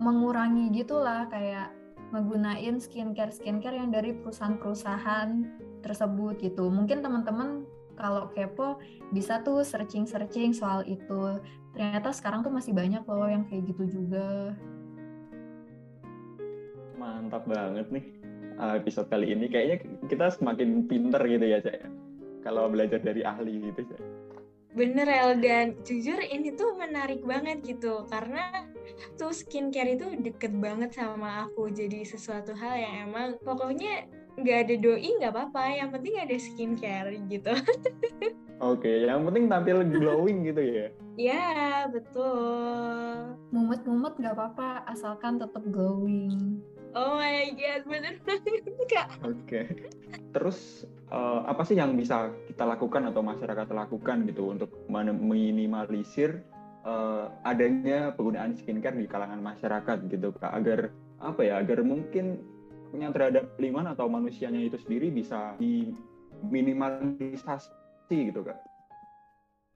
mengurangi 0.00 0.72
gitulah 0.72 1.28
kayak 1.28 1.79
menggunakan 2.10 2.82
skincare 2.82 3.34
skincare 3.34 3.78
yang 3.78 3.90
dari 3.94 4.14
perusahaan-perusahaan 4.14 5.30
tersebut 5.80 6.42
gitu. 6.42 6.68
Mungkin 6.68 7.00
teman-teman 7.00 7.64
kalau 7.96 8.32
kepo 8.32 8.80
bisa 9.12 9.40
tuh 9.44 9.62
searching-searching 9.62 10.54
soal 10.54 10.82
itu. 10.86 11.38
Ternyata 11.76 12.10
sekarang 12.10 12.42
tuh 12.42 12.52
masih 12.52 12.74
banyak 12.74 13.02
loh 13.06 13.28
yang 13.30 13.46
kayak 13.46 13.70
gitu 13.70 14.02
juga. 14.02 14.56
Mantap 16.98 17.46
banget 17.48 17.88
nih 17.88 18.04
uh, 18.60 18.76
episode 18.76 19.08
kali 19.08 19.32
ini. 19.32 19.48
Kayaknya 19.48 19.76
kita 20.06 20.26
semakin 20.36 20.84
pinter 20.84 21.22
gitu 21.24 21.46
ya, 21.48 21.58
Cak. 21.64 21.76
Ya. 21.80 21.88
Kalau 22.44 22.68
belajar 22.68 23.00
dari 23.00 23.24
ahli 23.24 23.72
gitu, 23.72 23.84
Cak. 23.88 24.19
Bener 24.70 25.10
El 25.10 25.42
dan 25.42 25.74
jujur 25.82 26.22
ini 26.22 26.54
tuh 26.54 26.78
menarik 26.78 27.26
banget 27.26 27.58
gitu 27.66 28.06
karena 28.06 28.70
tuh 29.18 29.34
skincare 29.34 29.98
itu 29.98 30.06
deket 30.22 30.54
banget 30.54 30.94
sama 30.94 31.50
aku 31.50 31.74
jadi 31.74 32.06
sesuatu 32.06 32.54
hal 32.54 32.78
yang 32.78 32.94
emang 33.10 33.28
pokoknya 33.42 34.06
nggak 34.38 34.58
ada 34.66 34.74
doi 34.78 35.10
nggak 35.18 35.32
apa-apa 35.34 35.62
yang 35.74 35.90
penting 35.90 36.14
ada 36.22 36.36
skincare 36.38 37.10
gitu. 37.26 37.50
Oke, 38.60 38.84
okay, 38.84 38.96
yang 39.08 39.24
penting 39.24 39.48
tampil 39.48 39.82
glowing 39.88 40.44
gitu 40.52 40.62
ya? 40.62 40.86
Iya 41.16 41.48
betul. 41.90 43.34
Mumet-mumet 43.50 44.14
nggak 44.20 44.36
apa-apa 44.36 44.84
asalkan 44.86 45.40
tetap 45.40 45.64
glowing. 45.66 46.60
Oh 46.90 47.14
my 47.18 47.54
god, 47.54 47.86
bener. 47.86 48.18
Oke. 49.22 49.70
Terus 50.34 50.82
uh, 51.10 51.46
apa 51.46 51.62
sih 51.62 51.78
yang 51.78 51.94
bisa 51.94 52.34
kita 52.50 52.66
lakukan 52.66 53.06
atau 53.10 53.22
masyarakat 53.22 53.70
lakukan 53.70 54.26
gitu 54.26 54.50
untuk 54.50 54.70
meminimalisir 54.90 56.42
uh, 56.86 57.28
adanya 57.46 58.10
penggunaan 58.14 58.54
skincare 58.58 58.96
di 58.98 59.06
kalangan 59.06 59.42
masyarakat 59.42 60.08
gitu 60.10 60.32
kak 60.34 60.50
agar 60.50 60.90
apa 61.20 61.44
ya 61.44 61.60
agar 61.62 61.84
mungkin 61.84 62.38
yang 62.90 63.14
terhadap 63.14 63.54
lingkungan 63.62 63.94
atau 63.94 64.10
manusianya 64.10 64.66
itu 64.66 64.74
sendiri 64.82 65.14
bisa 65.14 65.54
diminimalisasi 65.62 68.34
gitu 68.34 68.42
kak. 68.42 68.58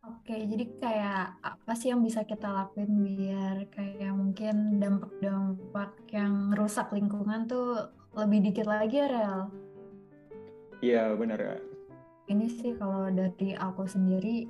Oke, 0.04 0.36
jadi 0.36 0.64
kayak 0.76 1.24
apa 1.40 1.72
sih 1.72 1.88
yang 1.88 2.04
bisa 2.04 2.28
kita 2.28 2.52
lakuin 2.52 2.92
biar 3.00 3.64
kayak 3.72 4.12
mungkin 4.12 4.76
dampak-dampak 4.76 5.96
yang 6.12 6.52
rusak 6.52 6.92
lingkungan 6.92 7.48
tuh 7.48 7.88
lebih 8.12 8.52
dikit 8.52 8.68
lagi 8.68 9.00
ya, 9.00 9.08
Rel? 9.08 9.40
Iya, 10.84 11.02
benar 11.16 11.40
ya. 11.40 11.56
Ini 12.28 12.46
sih 12.52 12.76
kalau 12.76 13.08
dari 13.08 13.56
aku 13.56 13.88
sendiri, 13.88 14.44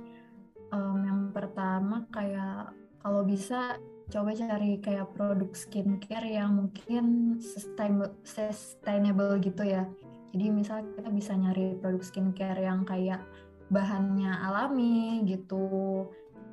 um, 0.75 0.99
yang 1.07 1.21
pertama 1.31 2.03
kayak 2.11 2.75
kalau 2.99 3.23
bisa 3.23 3.79
coba 4.11 4.35
cari 4.35 4.83
kayak 4.83 5.07
produk 5.15 5.55
skincare 5.55 6.35
yang 6.35 6.51
mungkin 6.51 7.39
sustainable, 7.39 8.11
sustainable 8.27 9.39
gitu 9.39 9.63
ya. 9.63 9.87
Jadi 10.35 10.51
misal 10.51 10.83
kita 10.99 11.09
bisa 11.15 11.31
nyari 11.31 11.79
produk 11.79 12.03
skincare 12.03 12.59
yang 12.59 12.83
kayak 12.83 13.23
bahannya 13.69 14.31
alami 14.45 15.25
gitu. 15.25 16.05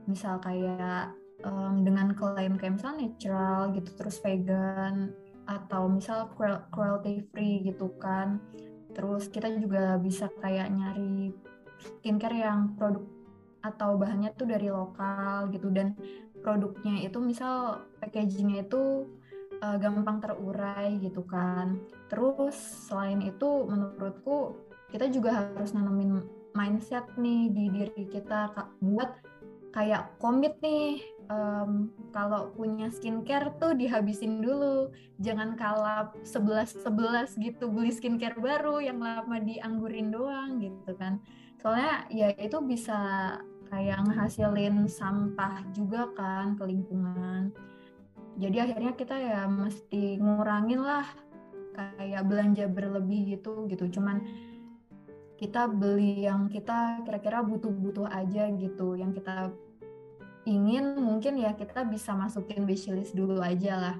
Misal 0.08 0.42
kayak 0.42 1.14
um, 1.46 1.82
dengan 1.86 2.14
klaim 2.14 2.58
kayak 2.58 2.78
misal 2.80 2.96
natural 2.96 3.74
gitu 3.76 3.90
terus 3.98 4.18
vegan 4.22 5.14
atau 5.46 5.90
misal 5.90 6.30
cruelty 6.70 7.26
free 7.30 7.66
gitu 7.66 7.92
kan. 7.98 8.38
Terus 8.92 9.28
kita 9.32 9.50
juga 9.58 9.96
bisa 9.98 10.28
kayak 10.40 10.70
nyari 10.70 11.32
skincare 11.80 12.38
yang 12.38 12.76
produk 12.78 13.02
atau 13.62 13.94
bahannya 13.94 14.34
tuh 14.34 14.46
dari 14.50 14.68
lokal 14.70 15.50
gitu. 15.54 15.70
Dan 15.70 15.94
produknya 16.42 17.06
itu 17.06 17.18
misal 17.22 17.86
packagingnya 18.02 18.66
itu 18.66 19.06
uh, 19.62 19.76
gampang 19.78 20.18
terurai 20.18 20.98
gitu 20.98 21.22
kan. 21.26 21.78
Terus 22.10 22.54
selain 22.90 23.22
itu 23.22 23.66
menurutku 23.66 24.58
kita 24.92 25.08
juga 25.08 25.40
harus 25.40 25.72
nanamin 25.72 26.41
mindset 26.52 27.04
nih 27.16 27.48
di 27.52 27.64
diri 27.72 28.04
kita 28.08 28.52
buat 28.80 29.10
kayak 29.72 30.20
komit 30.20 30.60
nih 30.60 31.00
um, 31.32 31.88
kalau 32.12 32.52
punya 32.52 32.92
skincare 32.92 33.56
tuh 33.56 33.72
dihabisin 33.72 34.44
dulu. 34.44 34.92
Jangan 35.24 35.56
kalap 35.56 36.14
11-11 36.22 37.40
gitu 37.40 37.72
beli 37.72 37.90
skincare 37.90 38.36
baru 38.36 38.84
yang 38.84 39.00
lama 39.00 39.40
dianggurin 39.40 40.12
doang 40.12 40.60
gitu 40.60 40.92
kan. 41.00 41.18
Soalnya 41.60 42.04
ya 42.12 42.28
itu 42.36 42.60
bisa 42.60 43.00
kayak 43.72 44.04
ngehasilin 44.04 44.84
sampah 44.84 45.64
juga 45.72 46.12
kan 46.12 46.58
ke 46.60 46.64
lingkungan. 46.68 47.54
Jadi 48.36 48.56
akhirnya 48.60 48.92
kita 48.96 49.16
ya 49.16 49.40
mesti 49.48 50.20
ngurangin 50.20 50.80
lah 50.84 51.04
kayak 51.72 52.28
belanja 52.28 52.68
berlebih 52.68 53.36
gitu 53.38 53.64
gitu. 53.72 53.88
Cuman 53.88 54.20
kita 55.42 55.66
beli 55.66 56.22
yang 56.22 56.46
kita 56.46 57.02
kira-kira 57.02 57.42
butuh-butuh 57.42 58.06
aja 58.06 58.46
gitu. 58.54 58.94
Yang 58.94 59.18
kita 59.18 59.50
ingin 60.46 61.02
mungkin 61.02 61.34
ya 61.42 61.50
kita 61.58 61.82
bisa 61.82 62.14
masukin 62.14 62.62
wishlist 62.62 63.18
dulu 63.18 63.42
aja 63.42 63.74
lah. 63.74 63.96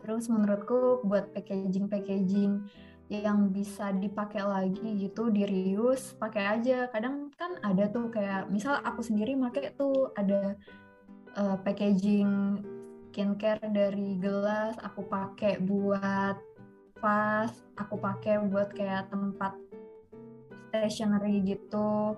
Terus 0.00 0.32
menurutku 0.32 1.04
buat 1.04 1.36
packaging 1.36 1.92
packaging 1.92 2.64
yang 3.12 3.52
bisa 3.52 3.92
dipakai 3.92 4.40
lagi 4.40 4.96
gitu 4.96 5.28
di 5.28 5.44
reuse 5.44 6.16
pakai 6.16 6.56
aja. 6.56 6.88
Kadang 6.88 7.28
kan 7.36 7.60
ada 7.60 7.84
tuh 7.92 8.08
kayak 8.08 8.48
misal 8.48 8.80
aku 8.80 9.04
sendiri 9.04 9.36
pakai 9.36 9.76
tuh 9.76 10.16
ada 10.16 10.56
uh, 11.36 11.60
packaging 11.60 12.64
skincare 13.18 13.58
dari 13.74 14.14
gelas 14.22 14.78
aku 14.78 15.02
pakai 15.10 15.58
buat 15.58 16.38
vas 17.02 17.50
aku 17.74 17.98
pakai 17.98 18.46
buat 18.46 18.70
kayak 18.70 19.10
tempat 19.10 19.58
stationery 20.78 21.42
gitu. 21.42 22.14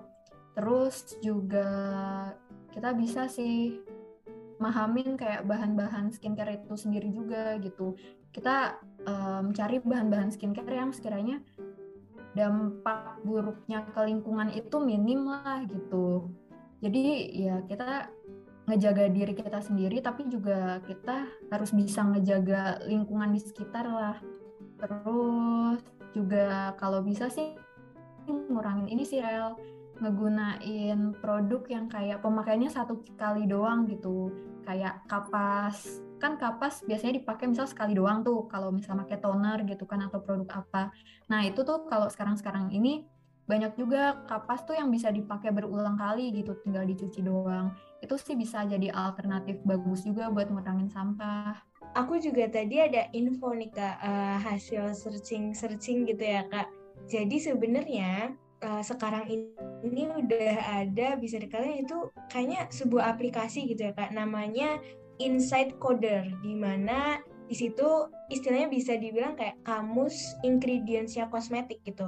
Terus 0.53 1.17
juga 1.23 1.69
kita 2.71 2.93
bisa 2.93 3.25
sih 3.25 3.81
mahamin 4.61 5.17
kayak 5.17 5.49
bahan-bahan 5.49 6.13
skincare 6.13 6.61
itu 6.61 6.77
sendiri 6.77 7.09
juga 7.09 7.57
gitu. 7.57 7.97
Kita 8.29 8.77
um, 9.09 9.51
bahan-bahan 9.51 10.29
skincare 10.29 10.69
yang 10.69 10.93
sekiranya 10.93 11.41
dampak 12.31 13.19
buruknya 13.27 13.83
ke 13.91 13.99
lingkungan 14.07 14.53
itu 14.55 14.77
minim 14.79 15.27
lah 15.27 15.65
gitu. 15.67 16.31
Jadi 16.79 17.01
ya 17.35 17.59
kita 17.67 18.07
ngejaga 18.69 19.09
diri 19.11 19.33
kita 19.35 19.59
sendiri 19.59 19.99
tapi 19.99 20.29
juga 20.31 20.79
kita 20.85 21.27
harus 21.51 21.75
bisa 21.75 22.05
ngejaga 22.07 22.85
lingkungan 22.87 23.35
di 23.35 23.41
sekitar 23.41 23.83
lah. 23.89 24.17
Terus 24.79 25.81
juga 26.15 26.75
kalau 26.79 27.03
bisa 27.03 27.27
sih 27.27 27.51
ngurangin 28.27 28.87
ini 28.91 29.03
sih 29.07 29.23
rel 29.23 29.57
ngegunain 30.01 31.13
produk 31.21 31.61
yang 31.69 31.85
kayak 31.85 32.25
pemakaiannya 32.25 32.73
satu 32.73 33.05
kali 33.15 33.45
doang 33.45 33.85
gitu. 33.85 34.33
Kayak 34.65 35.05
kapas 35.05 36.01
kan 36.21 36.37
kapas 36.37 36.85
biasanya 36.85 37.17
dipakai 37.17 37.49
misal 37.49 37.65
sekali 37.65 37.97
doang 37.97 38.21
tuh 38.21 38.45
kalau 38.45 38.69
misal 38.69 38.93
pakai 38.93 39.17
toner 39.17 39.65
gitu 39.65 39.89
kan 39.89 40.05
atau 40.05 40.21
produk 40.21 40.65
apa. 40.65 40.93
Nah 41.29 41.45
itu 41.45 41.65
tuh 41.65 41.89
kalau 41.89 42.09
sekarang-sekarang 42.09 42.69
ini 42.73 43.05
banyak 43.49 43.73
juga 43.73 44.21
kapas 44.29 44.63
tuh 44.69 44.77
yang 44.77 44.93
bisa 44.93 45.09
dipakai 45.09 45.49
berulang 45.49 45.97
kali 45.97 46.29
gitu 46.33 46.53
tinggal 46.61 46.85
dicuci 46.85 47.25
doang. 47.25 47.73
Itu 48.01 48.17
sih 48.21 48.37
bisa 48.37 48.65
jadi 48.65 48.93
alternatif 48.93 49.61
bagus 49.65 50.05
juga 50.05 50.29
buat 50.29 50.49
ngurangin 50.49 50.89
sampah. 50.93 51.57
Aku 51.97 52.21
juga 52.21 52.47
tadi 52.47 52.79
ada 52.79 53.09
info 53.11 53.51
nih 53.51 53.73
kak. 53.73 53.97
Uh, 53.99 54.37
hasil 54.45 54.93
searching 54.93 55.57
searching 55.57 56.05
gitu 56.05 56.21
ya 56.21 56.45
kak 56.47 56.69
Jadi 57.09 57.37
sebenarnya 57.41 58.35
uh, 58.61 58.83
sekarang 58.83 59.25
ini, 59.29 60.03
udah 60.09 60.85
ada 60.85 61.17
bisa 61.17 61.41
dikatakan 61.41 61.81
itu 61.81 62.09
kayaknya 62.29 62.69
sebuah 62.69 63.17
aplikasi 63.17 63.65
gitu 63.69 63.89
ya 63.89 63.93
kak 63.97 64.13
namanya 64.13 64.77
Insight 65.17 65.77
Coder 65.81 66.25
di 66.41 66.53
mana 66.57 67.21
di 67.49 67.55
situ 67.57 68.07
istilahnya 68.31 68.71
bisa 68.71 68.95
dibilang 68.95 69.35
kayak 69.35 69.59
kamus 69.67 70.37
ingredientsnya 70.45 71.27
kosmetik 71.27 71.83
gitu 71.83 72.07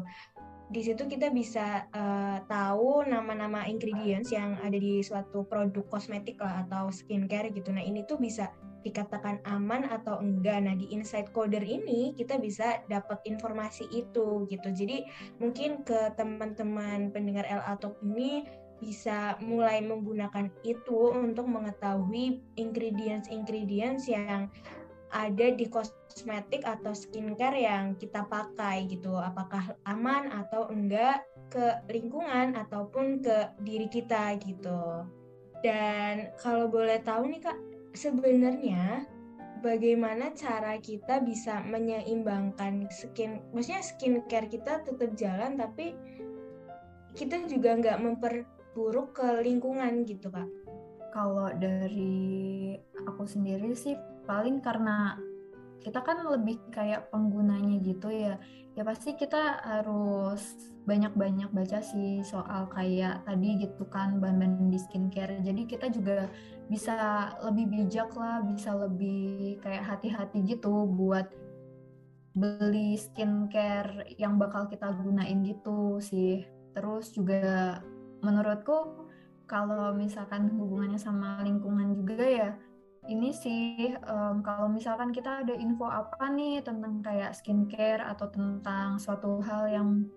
di 0.74 0.82
situ 0.82 1.06
kita 1.06 1.30
bisa 1.30 1.86
uh, 1.94 2.42
tahu 2.50 3.06
nama-nama 3.06 3.70
ingredients 3.70 4.34
yang 4.34 4.58
ada 4.66 4.74
di 4.74 5.06
suatu 5.06 5.46
produk 5.46 5.86
kosmetik 5.86 6.42
lah 6.42 6.66
atau 6.66 6.90
skincare 6.90 7.54
gitu. 7.54 7.70
Nah 7.70 7.86
ini 7.86 8.02
tuh 8.10 8.18
bisa 8.18 8.50
dikatakan 8.84 9.40
aman 9.48 9.88
atau 9.88 10.20
enggak. 10.20 10.60
Nah 10.64 10.76
di 10.76 10.92
Insight 10.92 11.32
Coder 11.32 11.64
ini 11.64 12.14
kita 12.14 12.38
bisa 12.38 12.84
dapat 12.92 13.24
informasi 13.26 13.88
itu 13.90 14.46
gitu. 14.52 14.68
Jadi 14.70 15.08
mungkin 15.40 15.82
ke 15.88 16.12
teman-teman 16.20 17.10
pendengar 17.10 17.48
LA 17.48 17.80
Talk 17.80 17.98
ini 18.04 18.46
bisa 18.84 19.40
mulai 19.40 19.80
menggunakan 19.80 20.52
itu 20.68 21.16
untuk 21.16 21.48
mengetahui 21.48 22.44
ingredients-ingredients 22.60 24.12
yang 24.12 24.52
ada 25.14 25.54
di 25.54 25.70
kosmetik 25.70 26.66
atau 26.66 26.92
skincare 26.92 27.64
yang 27.64 27.96
kita 27.96 28.28
pakai 28.28 28.90
gitu. 28.90 29.16
Apakah 29.16 29.78
aman 29.88 30.28
atau 30.34 30.68
enggak 30.68 31.24
ke 31.54 31.86
lingkungan 31.88 32.58
ataupun 32.58 33.22
ke 33.22 33.54
diri 33.62 33.88
kita 33.88 34.36
gitu. 34.42 35.06
Dan 35.64 36.34
kalau 36.42 36.68
boleh 36.68 37.00
tahu 37.06 37.30
nih 37.30 37.40
Kak, 37.40 37.56
sebenarnya 37.94 39.06
bagaimana 39.62 40.34
cara 40.36 40.76
kita 40.82 41.24
bisa 41.24 41.64
menyeimbangkan 41.64 42.90
skin, 42.92 43.40
maksudnya 43.56 43.86
skincare 43.86 44.52
kita 44.52 44.84
tetap 44.84 45.16
jalan 45.16 45.56
tapi 45.56 45.96
kita 47.14 47.46
juga 47.46 47.78
nggak 47.78 48.02
memperburuk 48.02 49.16
ke 49.16 49.28
lingkungan 49.46 50.04
gitu 50.04 50.34
kak. 50.34 50.50
Kalau 51.14 51.54
dari 51.54 52.74
aku 53.06 53.24
sendiri 53.30 53.72
sih 53.78 53.94
paling 54.26 54.60
karena 54.60 55.16
kita 55.86 56.02
kan 56.02 56.26
lebih 56.26 56.58
kayak 56.74 57.14
penggunanya 57.14 57.78
gitu 57.86 58.10
ya 58.10 58.40
ya 58.74 58.82
pasti 58.82 59.14
kita 59.14 59.62
harus 59.62 60.74
banyak-banyak 60.84 61.48
baca 61.56 61.80
sih 61.80 62.20
soal 62.26 62.68
kayak 62.74 63.24
tadi 63.24 63.64
gitu 63.64 63.88
kan 63.88 64.20
bahan-bahan 64.20 64.68
di 64.68 64.80
skincare. 64.82 65.40
Jadi 65.40 65.62
kita 65.70 65.88
juga 65.94 66.28
bisa 66.68 66.96
lebih 67.46 67.70
bijak 67.70 68.12
lah 68.18 68.44
bisa 68.44 68.76
lebih 68.76 69.62
kayak 69.64 69.86
hati-hati 69.86 70.44
gitu 70.44 70.90
buat 70.90 71.30
beli 72.34 72.98
skincare 72.98 74.10
yang 74.18 74.42
bakal 74.42 74.68
kita 74.68 74.92
gunain 75.00 75.46
gitu 75.46 76.02
sih. 76.02 76.44
Terus 76.74 77.14
juga 77.14 77.80
menurutku 78.26 79.08
kalau 79.46 79.94
misalkan 79.94 80.50
hubungannya 80.58 80.98
sama 80.98 81.46
lingkungan 81.46 81.94
juga 81.94 82.26
ya 82.26 82.52
ini 83.12 83.36
sih 83.36 83.92
um, 84.08 84.40
kalau 84.40 84.72
misalkan 84.72 85.12
kita 85.12 85.44
ada 85.44 85.54
info 85.56 85.88
apa 85.88 86.32
nih 86.32 86.64
tentang 86.64 87.04
kayak 87.04 87.36
skincare 87.36 88.00
atau 88.00 88.32
tentang 88.32 88.96
suatu 88.96 89.44
hal 89.44 89.68
yang 89.68 90.08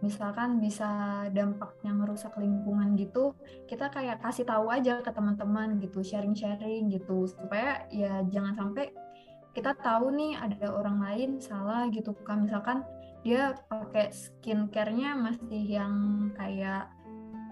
misalkan 0.00 0.60
bisa 0.60 1.24
dampaknya 1.32 1.96
merusak 1.96 2.36
lingkungan 2.36 2.92
gitu, 2.92 3.32
kita 3.64 3.88
kayak 3.88 4.20
kasih 4.20 4.44
tahu 4.44 4.68
aja 4.68 5.00
ke 5.00 5.08
teman-teman 5.08 5.80
gitu, 5.80 6.04
sharing-sharing 6.04 6.92
gitu, 6.92 7.24
supaya 7.24 7.88
ya 7.88 8.20
jangan 8.28 8.52
sampai 8.52 8.92
kita 9.56 9.72
tahu 9.80 10.12
nih 10.12 10.36
ada 10.36 10.76
orang 10.76 11.00
lain 11.00 11.30
salah 11.40 11.88
gitu 11.88 12.12
kan, 12.20 12.44
misalkan 12.44 12.84
dia 13.24 13.56
pakai 13.72 14.12
skincare-nya 14.12 15.16
masih 15.16 15.64
yang 15.64 15.94
kayak 16.36 16.92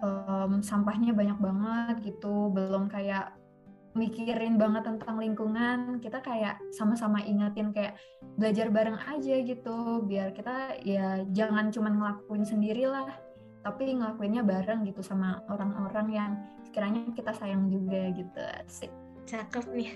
um, 0.04 0.60
sampahnya 0.60 1.16
banyak 1.16 1.40
banget 1.40 2.12
gitu, 2.12 2.52
belum 2.52 2.92
kayak 2.92 3.32
mikirin 3.92 4.56
banget 4.56 4.88
tentang 4.88 5.20
lingkungan 5.20 6.00
kita 6.00 6.24
kayak 6.24 6.56
sama-sama 6.72 7.20
ingetin 7.20 7.76
kayak 7.76 8.00
belajar 8.40 8.72
bareng 8.72 8.96
aja 8.96 9.34
gitu 9.44 10.00
biar 10.08 10.32
kita 10.32 10.80
ya 10.80 11.20
jangan 11.36 11.68
cuma 11.68 11.92
ngelakuin 11.92 12.48
sendiri 12.48 12.88
lah 12.88 13.12
tapi 13.62 13.94
ngelakuinnya 13.94 14.42
bareng 14.42 14.82
gitu 14.88 15.00
sama 15.06 15.44
orang-orang 15.46 16.08
yang 16.10 16.32
sekiranya 16.66 17.04
kita 17.14 17.30
sayang 17.36 17.70
juga 17.70 18.10
gitu 18.16 18.40
asik. 18.66 18.90
Cakep 19.22 19.64
nih. 19.70 19.90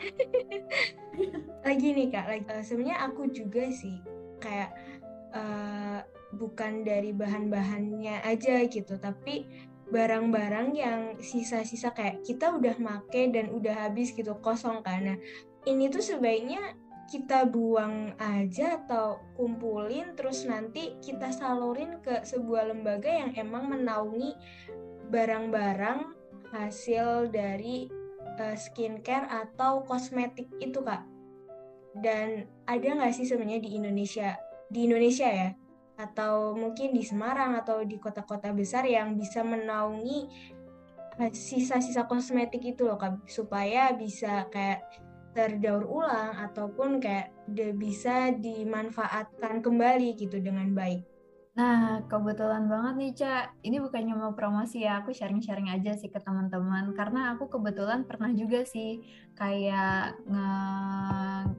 Lagi 1.67 1.89
nih 1.91 2.07
kak 2.15 2.27
lagi. 2.31 2.45
Uh, 2.47 2.63
sebenarnya 2.63 3.11
aku 3.11 3.27
juga 3.35 3.67
sih 3.75 3.99
kayak 4.39 4.71
uh, 5.35 5.99
bukan 6.39 6.87
dari 6.87 7.11
bahan-bahannya 7.11 8.23
aja 8.23 8.63
gitu 8.71 8.95
tapi 9.03 9.51
barang-barang 9.87 10.69
yang 10.75 11.01
sisa-sisa 11.23 11.95
kayak 11.95 12.27
kita 12.27 12.51
udah 12.51 12.75
make 12.83 13.31
dan 13.31 13.55
udah 13.55 13.87
habis 13.87 14.11
gitu 14.11 14.35
kosong 14.43 14.83
karena 14.83 15.15
ini 15.63 15.87
tuh 15.87 16.03
sebaiknya 16.03 16.75
kita 17.07 17.47
buang 17.47 18.19
aja 18.19 18.83
atau 18.83 19.23
kumpulin 19.39 20.19
terus 20.19 20.43
nanti 20.43 20.99
kita 20.99 21.31
salurin 21.31 22.03
ke 22.03 22.27
sebuah 22.27 22.75
lembaga 22.75 23.07
yang 23.07 23.31
emang 23.39 23.71
menaungi 23.71 24.35
barang-barang 25.07 26.03
hasil 26.51 27.31
dari 27.31 27.87
uh, 28.43 28.57
skincare 28.59 29.31
atau 29.31 29.87
kosmetik 29.87 30.51
itu 30.59 30.83
kak. 30.83 31.07
Dan 31.95 32.51
ada 32.67 32.87
nggak 32.91 33.15
sih 33.15 33.25
sebenarnya 33.25 33.63
di 33.63 33.71
Indonesia? 33.79 34.35
Di 34.67 34.91
Indonesia 34.91 35.31
ya 35.31 35.49
atau 35.97 36.53
mungkin 36.53 36.93
di 36.93 37.03
Semarang 37.03 37.57
atau 37.57 37.81
di 37.85 37.97
kota-kota 37.97 38.53
besar 38.53 38.85
yang 38.85 39.17
bisa 39.17 39.41
menaungi 39.41 40.29
eh, 41.21 41.33
sisa-sisa 41.33 42.05
kosmetik 42.05 42.63
itu 42.63 42.85
loh 42.85 43.01
Kak 43.01 43.25
supaya 43.29 43.97
bisa 43.97 44.49
kayak 44.53 44.85
terdaur 45.37 45.85
ulang 45.85 46.33
ataupun 46.49 46.97
kayak 46.97 47.33
bisa 47.77 48.33
dimanfaatkan 48.33 49.61
kembali 49.61 50.17
gitu 50.17 50.41
dengan 50.41 50.73
baik. 50.73 51.05
Nah, 51.57 52.05
kebetulan 52.05 52.69
banget 52.69 52.95
nih, 53.01 53.13
Cak. 53.17 53.45
Ini 53.65 53.81
bukannya 53.81 54.13
mau 54.13 54.37
promosi 54.37 54.85
ya, 54.85 55.01
aku 55.01 55.17
sharing-sharing 55.17 55.73
aja 55.73 55.97
sih 55.97 56.13
ke 56.13 56.21
teman-teman. 56.21 56.93
Karena 56.93 57.33
aku 57.33 57.49
kebetulan 57.49 58.05
pernah 58.05 58.29
juga 58.37 58.61
sih 58.69 59.01
kayak 59.33 60.21
nge 60.29 60.49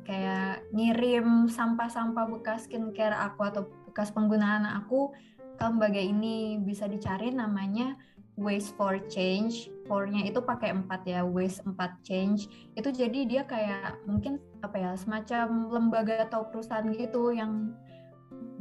kayak 0.05 0.69
ngirim 0.69 1.49
sampah-sampah 1.49 2.29
bekas 2.29 2.69
skincare 2.69 3.17
aku 3.17 3.41
atau 3.49 3.65
bekas 3.97 4.13
penggunaan 4.13 4.61
aku 4.77 5.09
ke 5.57 5.65
lembaga 5.65 5.97
ini 5.97 6.61
bisa 6.61 6.85
dicari 6.85 7.33
namanya 7.33 7.97
Waste 8.37 8.77
for 8.77 9.01
Change. 9.09 9.73
For-nya 9.89 10.21
itu 10.21 10.37
pakai 10.37 10.69
empat 10.69 11.09
ya, 11.09 11.25
Waste 11.25 11.65
4 11.65 12.05
Change. 12.05 12.45
Itu 12.77 12.93
jadi 12.93 13.25
dia 13.25 13.41
kayak 13.49 14.05
mungkin 14.05 14.37
apa 14.61 14.77
ya, 14.77 14.93
semacam 14.93 15.73
lembaga 15.73 16.29
atau 16.29 16.45
perusahaan 16.45 16.85
gitu 16.93 17.33
yang 17.33 17.73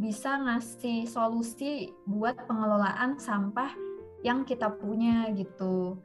bisa 0.01 0.41
ngasih 0.41 1.05
solusi 1.05 1.93
buat 2.09 2.49
pengelolaan 2.49 3.21
sampah 3.21 3.77
yang 4.25 4.49
kita 4.49 4.73
punya 4.73 5.29
gitu. 5.37 6.01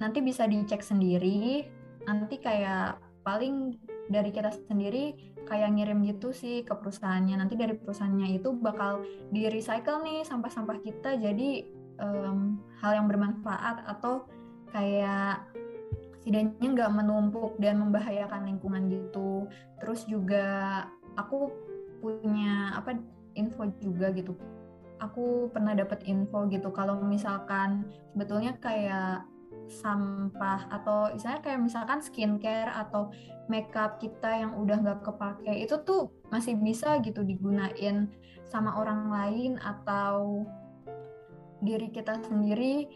Nanti 0.00 0.24
bisa 0.24 0.48
dicek 0.48 0.80
sendiri, 0.80 1.68
nanti 2.08 2.40
kayak 2.40 2.96
paling 3.28 3.76
dari 4.08 4.32
kita 4.32 4.48
sendiri 4.72 5.36
kayak 5.48 5.76
ngirim 5.76 6.02
gitu 6.04 6.34
sih 6.34 6.62
ke 6.66 6.74
perusahaannya. 6.74 7.36
Nanti 7.40 7.54
dari 7.56 7.76
perusahaannya 7.76 8.40
itu 8.40 8.52
bakal 8.56 9.04
di 9.30 9.46
recycle 9.48 10.02
nih 10.04 10.26
sampah-sampah 10.26 10.78
kita 10.82 11.16
jadi 11.20 11.64
um, 12.00 12.58
hal 12.80 12.96
yang 12.96 13.06
bermanfaat 13.06 13.84
atau 13.86 14.26
kayak 14.72 15.44
setidaknya 16.20 16.68
nggak 16.76 16.92
menumpuk 16.92 17.56
dan 17.58 17.80
membahayakan 17.80 18.44
lingkungan 18.44 18.92
gitu. 18.92 19.48
Terus 19.80 20.04
juga 20.04 20.84
aku 21.16 21.50
punya 22.00 22.76
apa 22.76 22.96
info 23.36 23.68
juga 23.80 24.12
gitu. 24.12 24.36
Aku 25.00 25.48
pernah 25.48 25.72
dapat 25.72 26.04
info 26.04 26.44
gitu 26.52 26.68
kalau 26.76 27.00
misalkan 27.00 27.88
sebetulnya 28.12 28.52
kayak 28.60 29.24
sampah 29.70 30.66
atau 30.68 31.14
misalnya 31.14 31.40
kayak 31.40 31.60
misalkan 31.62 32.02
skincare 32.02 32.74
atau 32.74 33.14
makeup 33.46 34.02
kita 34.02 34.42
yang 34.42 34.58
udah 34.58 34.82
nggak 34.82 35.00
kepake 35.06 35.64
itu 35.64 35.78
tuh 35.86 36.10
masih 36.28 36.58
bisa 36.58 36.98
gitu 37.00 37.22
digunain 37.22 38.10
sama 38.50 38.74
orang 38.78 39.08
lain 39.08 39.52
atau 39.62 40.42
diri 41.62 41.88
kita 41.94 42.18
sendiri 42.26 42.90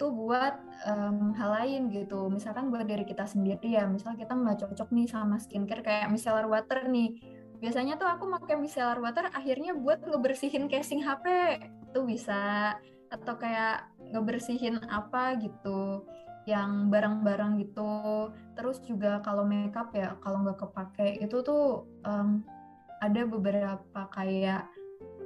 tuh 0.00 0.16
buat 0.16 0.56
um, 0.88 1.36
hal 1.36 1.50
lain 1.60 1.92
gitu. 1.92 2.32
Misalkan 2.32 2.72
buat 2.72 2.88
diri 2.88 3.04
kita 3.04 3.28
sendiri 3.28 3.76
ya 3.76 3.84
misal 3.84 4.16
kita 4.16 4.32
nggak 4.32 4.64
cocok 4.64 4.88
nih 4.96 5.06
sama 5.10 5.36
skincare 5.36 5.84
kayak 5.84 6.08
micellar 6.08 6.48
water 6.48 6.88
nih. 6.88 7.20
Biasanya 7.60 8.00
tuh 8.00 8.08
aku 8.08 8.24
pakai 8.40 8.56
micellar 8.56 8.96
water 8.96 9.28
akhirnya 9.28 9.76
buat 9.76 10.00
ngebersihin 10.00 10.72
casing 10.72 11.04
HP 11.04 11.24
itu 11.92 12.00
bisa 12.08 12.72
atau 13.10 13.34
kayak 13.36 13.90
ngebersihin 14.14 14.78
apa 14.86 15.36
gitu 15.42 16.06
yang 16.48 16.88
barang-barang 16.88 17.60
gitu. 17.62 18.30
Terus 18.56 18.80
juga 18.86 19.20
kalau 19.20 19.44
makeup 19.44 19.92
ya 19.92 20.16
kalau 20.22 20.46
nggak 20.46 20.58
kepake 20.62 21.20
itu 21.20 21.42
tuh 21.44 21.84
um, 22.06 22.40
ada 23.02 23.26
beberapa 23.26 24.00
kayak 24.14 24.70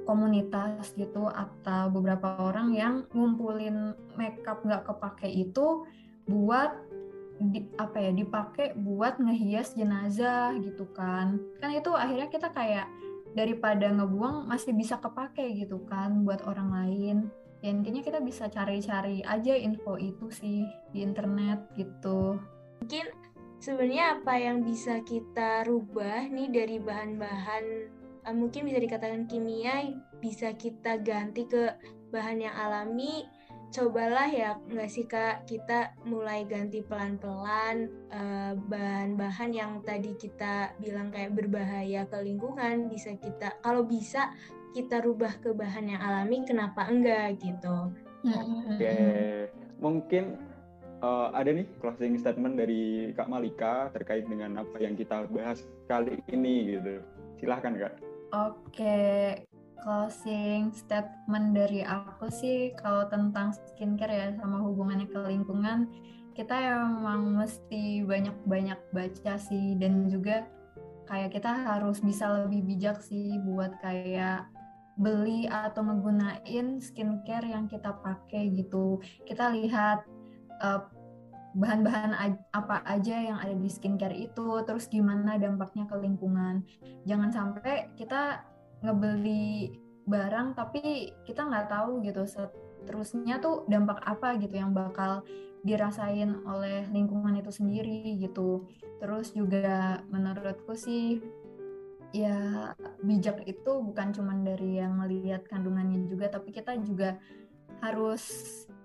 komunitas 0.05 0.93
gitu 0.93 1.25
atau 1.29 1.89
beberapa 1.89 2.37
orang 2.37 2.77
yang 2.77 2.93
ngumpulin 3.09 3.97
makeup 4.13 4.61
nggak 4.61 4.85
kepake 4.85 5.29
itu 5.33 5.85
buat 6.29 6.73
di, 7.35 7.67
apa 7.75 7.99
ya 7.99 8.11
dipakai 8.15 8.77
buat 8.79 9.19
ngehias 9.19 9.75
jenazah 9.75 10.55
gitu 10.61 10.87
kan. 10.93 11.41
Kan 11.59 11.73
itu 11.73 11.91
akhirnya 11.91 12.29
kita 12.31 12.53
kayak 12.53 12.87
daripada 13.35 13.91
ngebuang 13.91 14.47
masih 14.47 14.71
bisa 14.71 14.95
kepake 14.95 15.43
gitu 15.59 15.83
kan 15.83 16.23
buat 16.23 16.39
orang 16.47 16.71
lain 16.71 17.27
ya 17.65 17.73
intinya 17.73 18.05
kita 18.05 18.21
bisa 18.21 18.45
cari-cari 18.45 19.25
aja 19.25 19.57
info 19.57 19.97
itu 19.97 20.29
sih 20.29 20.69
di 20.93 21.01
internet 21.01 21.65
gitu. 21.73 22.37
Mungkin 22.85 23.05
sebenarnya 23.57 24.21
apa 24.21 24.37
yang 24.37 24.61
bisa 24.61 25.01
kita 25.01 25.65
rubah 25.65 26.29
nih 26.29 26.53
dari 26.53 26.77
bahan-bahan 26.77 27.65
uh, 28.29 28.35
mungkin 28.37 28.69
bisa 28.69 28.77
dikatakan 28.77 29.25
kimia 29.25 29.97
bisa 30.21 30.53
kita 30.53 31.01
ganti 31.01 31.49
ke 31.49 31.73
bahan 32.13 32.45
yang 32.45 32.53
alami. 32.53 33.25
Cobalah 33.73 34.29
ya 34.29 34.61
nggak 34.69 34.87
sih 34.93 35.09
kak? 35.09 35.49
Kita 35.49 35.97
mulai 36.05 36.45
ganti 36.45 36.85
pelan-pelan 36.85 37.89
uh, 38.13 38.53
bahan-bahan 38.69 39.51
yang 39.51 39.81
tadi 39.81 40.13
kita 40.15 40.77
bilang 40.77 41.09
kayak 41.09 41.33
berbahaya 41.33 42.05
ke 42.05 42.17
lingkungan 42.21 42.87
bisa 42.93 43.17
kita 43.17 43.57
kalau 43.65 43.81
bisa 43.83 44.31
kita 44.75 44.99
rubah 44.99 45.39
ke 45.39 45.55
bahan 45.55 45.95
yang 45.95 46.01
alami 46.03 46.43
kenapa 46.43 46.91
enggak 46.91 47.39
gitu. 47.39 47.95
Oke. 48.27 48.75
Okay. 48.75 49.47
mungkin 49.79 50.39
uh, 50.99 51.31
ada 51.31 51.51
nih 51.55 51.67
closing 51.79 52.19
statement 52.19 52.59
dari 52.59 53.11
kak 53.15 53.31
Malika 53.31 53.87
terkait 53.95 54.27
dengan 54.27 54.59
apa 54.59 54.75
yang 54.83 54.99
kita 54.99 55.23
bahas 55.31 55.63
kali 55.87 56.19
ini 56.27 56.75
gitu. 56.75 56.99
Silahkan 57.39 57.79
kak. 57.79 57.93
Oke. 58.35 58.99
Closing 59.79 60.75
statement 60.75 61.55
dari 61.55 61.85
aku 61.85 62.27
sih 62.27 62.73
kalau 62.75 63.07
tentang 63.07 63.53
skincare 63.53 64.11
ya 64.11 64.27
sama 64.35 64.59
hubungannya 64.59 65.05
ke 65.07 65.19
lingkungan 65.29 65.87
kita 66.35 66.51
emang 66.51 67.39
mesti 67.39 68.03
banyak-banyak 68.03 68.75
baca 68.91 69.33
sih 69.39 69.79
dan 69.79 70.11
juga 70.11 70.43
kayak 71.07 71.37
kita 71.37 71.47
harus 71.63 72.03
bisa 72.03 72.43
lebih 72.43 72.65
bijak 72.65 72.99
sih 72.99 73.39
buat 73.45 73.71
kayak 73.79 74.49
beli 74.95 75.47
atau 75.47 75.83
menggunakan 75.83 76.79
skincare 76.79 77.51
yang 77.51 77.67
kita 77.67 77.91
pakai 77.99 78.51
gitu. 78.55 79.03
Kita 79.27 79.51
lihat 79.51 80.07
uh, 80.63 80.87
bahan-bahan 81.55 82.15
apa 82.51 82.83
aja 82.83 83.15
yang 83.15 83.37
ada 83.39 83.55
di 83.55 83.67
skincare 83.71 84.15
itu, 84.15 84.63
terus 84.67 84.87
gimana 84.87 85.35
dampaknya 85.39 85.87
ke 85.87 85.95
lingkungan. 85.99 86.63
Jangan 87.07 87.31
sampai 87.31 87.91
kita 87.95 88.43
ngebeli 88.83 89.75
barang 90.05 90.53
tapi 90.53 91.11
kita 91.25 91.49
nggak 91.49 91.67
tahu 91.69 92.05
gitu 92.05 92.29
seterusnya 92.29 93.41
tuh 93.41 93.65
dampak 93.65 93.97
apa 94.05 94.37
gitu 94.37 94.53
yang 94.53 94.71
bakal 94.71 95.25
dirasain 95.65 96.45
oleh 96.45 96.85
lingkungan 96.93 97.41
itu 97.41 97.49
sendiri 97.49 98.21
gitu 98.21 98.69
terus 99.01 99.33
juga 99.33 100.05
menurutku 100.13 100.77
sih 100.77 101.17
ya 102.15 102.71
bijak 103.03 103.43
itu 103.43 103.71
bukan 103.83 104.15
cuma 104.15 104.31
dari 104.39 104.79
yang 104.79 104.95
melihat 104.95 105.43
kandungannya 105.51 106.07
juga 106.07 106.31
tapi 106.31 106.55
kita 106.55 106.79
juga 106.79 107.19
harus 107.83 108.23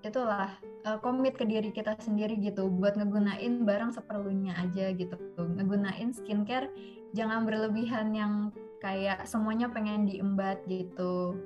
itulah 0.03 0.51
uh, 0.83 0.99
komit 0.99 1.39
ke 1.39 1.47
diri 1.47 1.71
kita 1.71 1.95
sendiri 2.03 2.35
gitu 2.43 2.67
buat 2.67 2.99
ngegunain 2.99 3.63
barang 3.63 3.95
seperlunya 3.95 4.57
aja 4.59 4.91
gitu. 4.97 5.15
Ngegunain 5.39 6.11
skincare 6.11 6.73
jangan 7.15 7.47
berlebihan 7.47 8.11
yang 8.17 8.51
kayak 8.83 9.29
semuanya 9.29 9.71
pengen 9.71 10.09
diembat 10.09 10.65
gitu. 10.67 11.39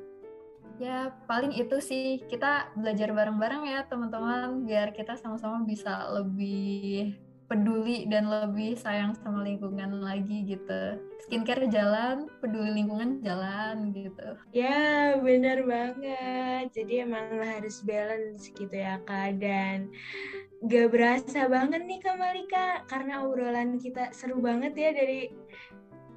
Ya 0.81 1.15
paling 1.31 1.55
itu 1.55 1.79
sih 1.79 2.25
kita 2.27 2.75
belajar 2.75 3.13
bareng-bareng 3.15 3.63
ya 3.69 3.87
teman-teman 3.87 4.67
biar 4.67 4.91
kita 4.91 5.15
sama-sama 5.15 5.63
bisa 5.63 6.11
lebih 6.11 7.15
peduli 7.55 8.11
dan 8.11 8.27
lebih 8.27 8.75
sayang 8.75 9.15
sama 9.23 9.47
lingkungan 9.47 10.03
lagi 10.03 10.43
gitu. 10.43 10.99
Skincare 11.23 11.71
jalan 11.71 12.27
peduli 12.43 12.83
lingkungan 12.83 13.23
jalan 13.23 13.95
gitu. 13.95 14.35
Ya 14.51 15.15
benar 15.23 15.63
banget. 15.63 16.75
Jadi 16.75 17.07
emang 17.07 17.39
harus 17.39 17.79
balance 17.87 18.51
gitu 18.51 18.75
ya 18.75 18.99
kak. 19.07 19.39
Dan 19.39 19.95
gak 20.67 20.91
berasa 20.91 21.47
banget 21.47 21.87
nih 21.87 22.03
Kak 22.03 22.19
Malika 22.19 22.83
karena 22.91 23.23
obrolan 23.23 23.79
kita 23.79 24.11
seru 24.11 24.43
banget 24.43 24.75
ya 24.75 24.91
dari 24.91 25.31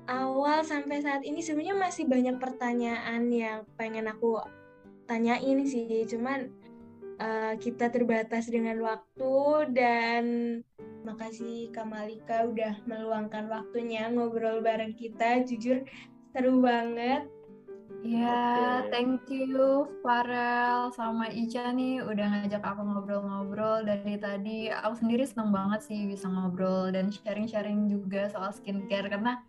awal 0.09 0.65
sampai 0.65 1.05
saat 1.05 1.21
ini. 1.21 1.45
Sebenarnya 1.45 1.77
masih 1.77 2.09
banyak 2.09 2.41
pertanyaan 2.41 3.29
yang 3.29 3.61
pengen 3.77 4.09
aku 4.09 4.41
tanyain 5.05 5.61
sih. 5.69 6.01
Cuman 6.09 6.49
uh, 7.21 7.53
kita 7.61 7.93
terbatas 7.93 8.49
dengan 8.49 8.81
waktu 8.81 9.37
dan 9.77 10.23
makasih 11.07 11.71
Kamalika 11.71 12.43
udah 12.43 12.83
meluangkan 12.83 13.47
waktunya 13.47 14.11
ngobrol 14.11 14.59
bareng 14.59 14.91
kita 14.91 15.47
jujur 15.47 15.87
seru 16.35 16.59
banget 16.59 17.23
Ya, 18.05 18.85
okay. 18.85 18.93
thank 18.93 19.25
you 19.33 19.89
Farel 20.05 20.93
sama 20.93 21.33
Ica 21.33 21.73
nih 21.73 22.05
udah 22.05 22.45
ngajak 22.45 22.61
aku 22.61 22.85
ngobrol-ngobrol 22.85 23.83
dari 23.89 24.15
tadi. 24.21 24.69
Aku 24.69 25.01
sendiri 25.01 25.25
seneng 25.25 25.49
banget 25.49 25.81
sih 25.81 26.05
bisa 26.05 26.29
ngobrol 26.29 26.93
dan 26.93 27.09
sharing-sharing 27.09 27.89
juga 27.89 28.29
soal 28.29 28.53
skincare 28.53 29.09
karena 29.09 29.41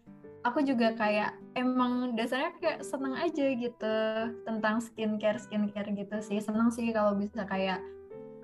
aku 0.48 0.64
juga 0.64 0.96
kayak 0.96 1.36
emang 1.60 2.16
dasarnya 2.16 2.56
kayak 2.56 2.80
seneng 2.86 3.14
aja 3.20 3.46
gitu 3.52 3.96
tentang 4.48 4.80
skincare 4.80 5.36
skincare 5.36 5.92
gitu 5.92 6.16
sih 6.24 6.40
seneng 6.40 6.72
sih 6.72 6.88
kalau 6.94 7.18
bisa 7.18 7.44
kayak 7.44 7.82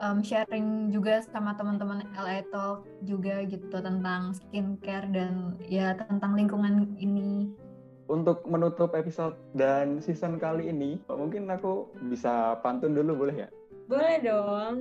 um, 0.00 0.22
sharing 0.24 0.90
juga 0.90 1.22
sama 1.22 1.54
teman-teman 1.54 2.06
LA 2.14 2.42
Talk 2.50 2.86
juga 3.04 3.44
gitu 3.46 3.70
tentang 3.70 4.34
skincare 4.34 5.06
dan 5.12 5.54
ya 5.66 5.94
tentang 5.98 6.34
lingkungan 6.34 6.94
ini. 6.98 7.50
Untuk 8.04 8.44
menutup 8.44 8.92
episode 8.92 9.32
dan 9.56 9.96
season 10.04 10.36
kali 10.36 10.68
ini, 10.68 11.00
mungkin 11.08 11.48
aku 11.48 11.88
bisa 12.12 12.60
pantun 12.60 12.92
dulu 12.92 13.24
boleh 13.24 13.46
ya? 13.46 13.48
Boleh 13.88 14.16
dong. 14.20 14.74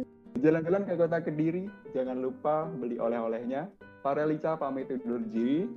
Jalan-jalan 0.43 0.83
ke 0.83 0.93
kota 0.99 1.23
Kediri, 1.23 1.71
jangan 1.95 2.19
lupa 2.19 2.67
beli 2.67 2.99
oleh-olehnya. 2.99 3.71
Farelica 4.03 4.59
pamit 4.59 4.91
undur 4.91 5.23
diri. 5.31 5.71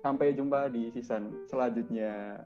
Sampai 0.00 0.32
jumpa 0.32 0.72
di 0.72 0.88
season 0.96 1.44
selanjutnya. 1.44 2.40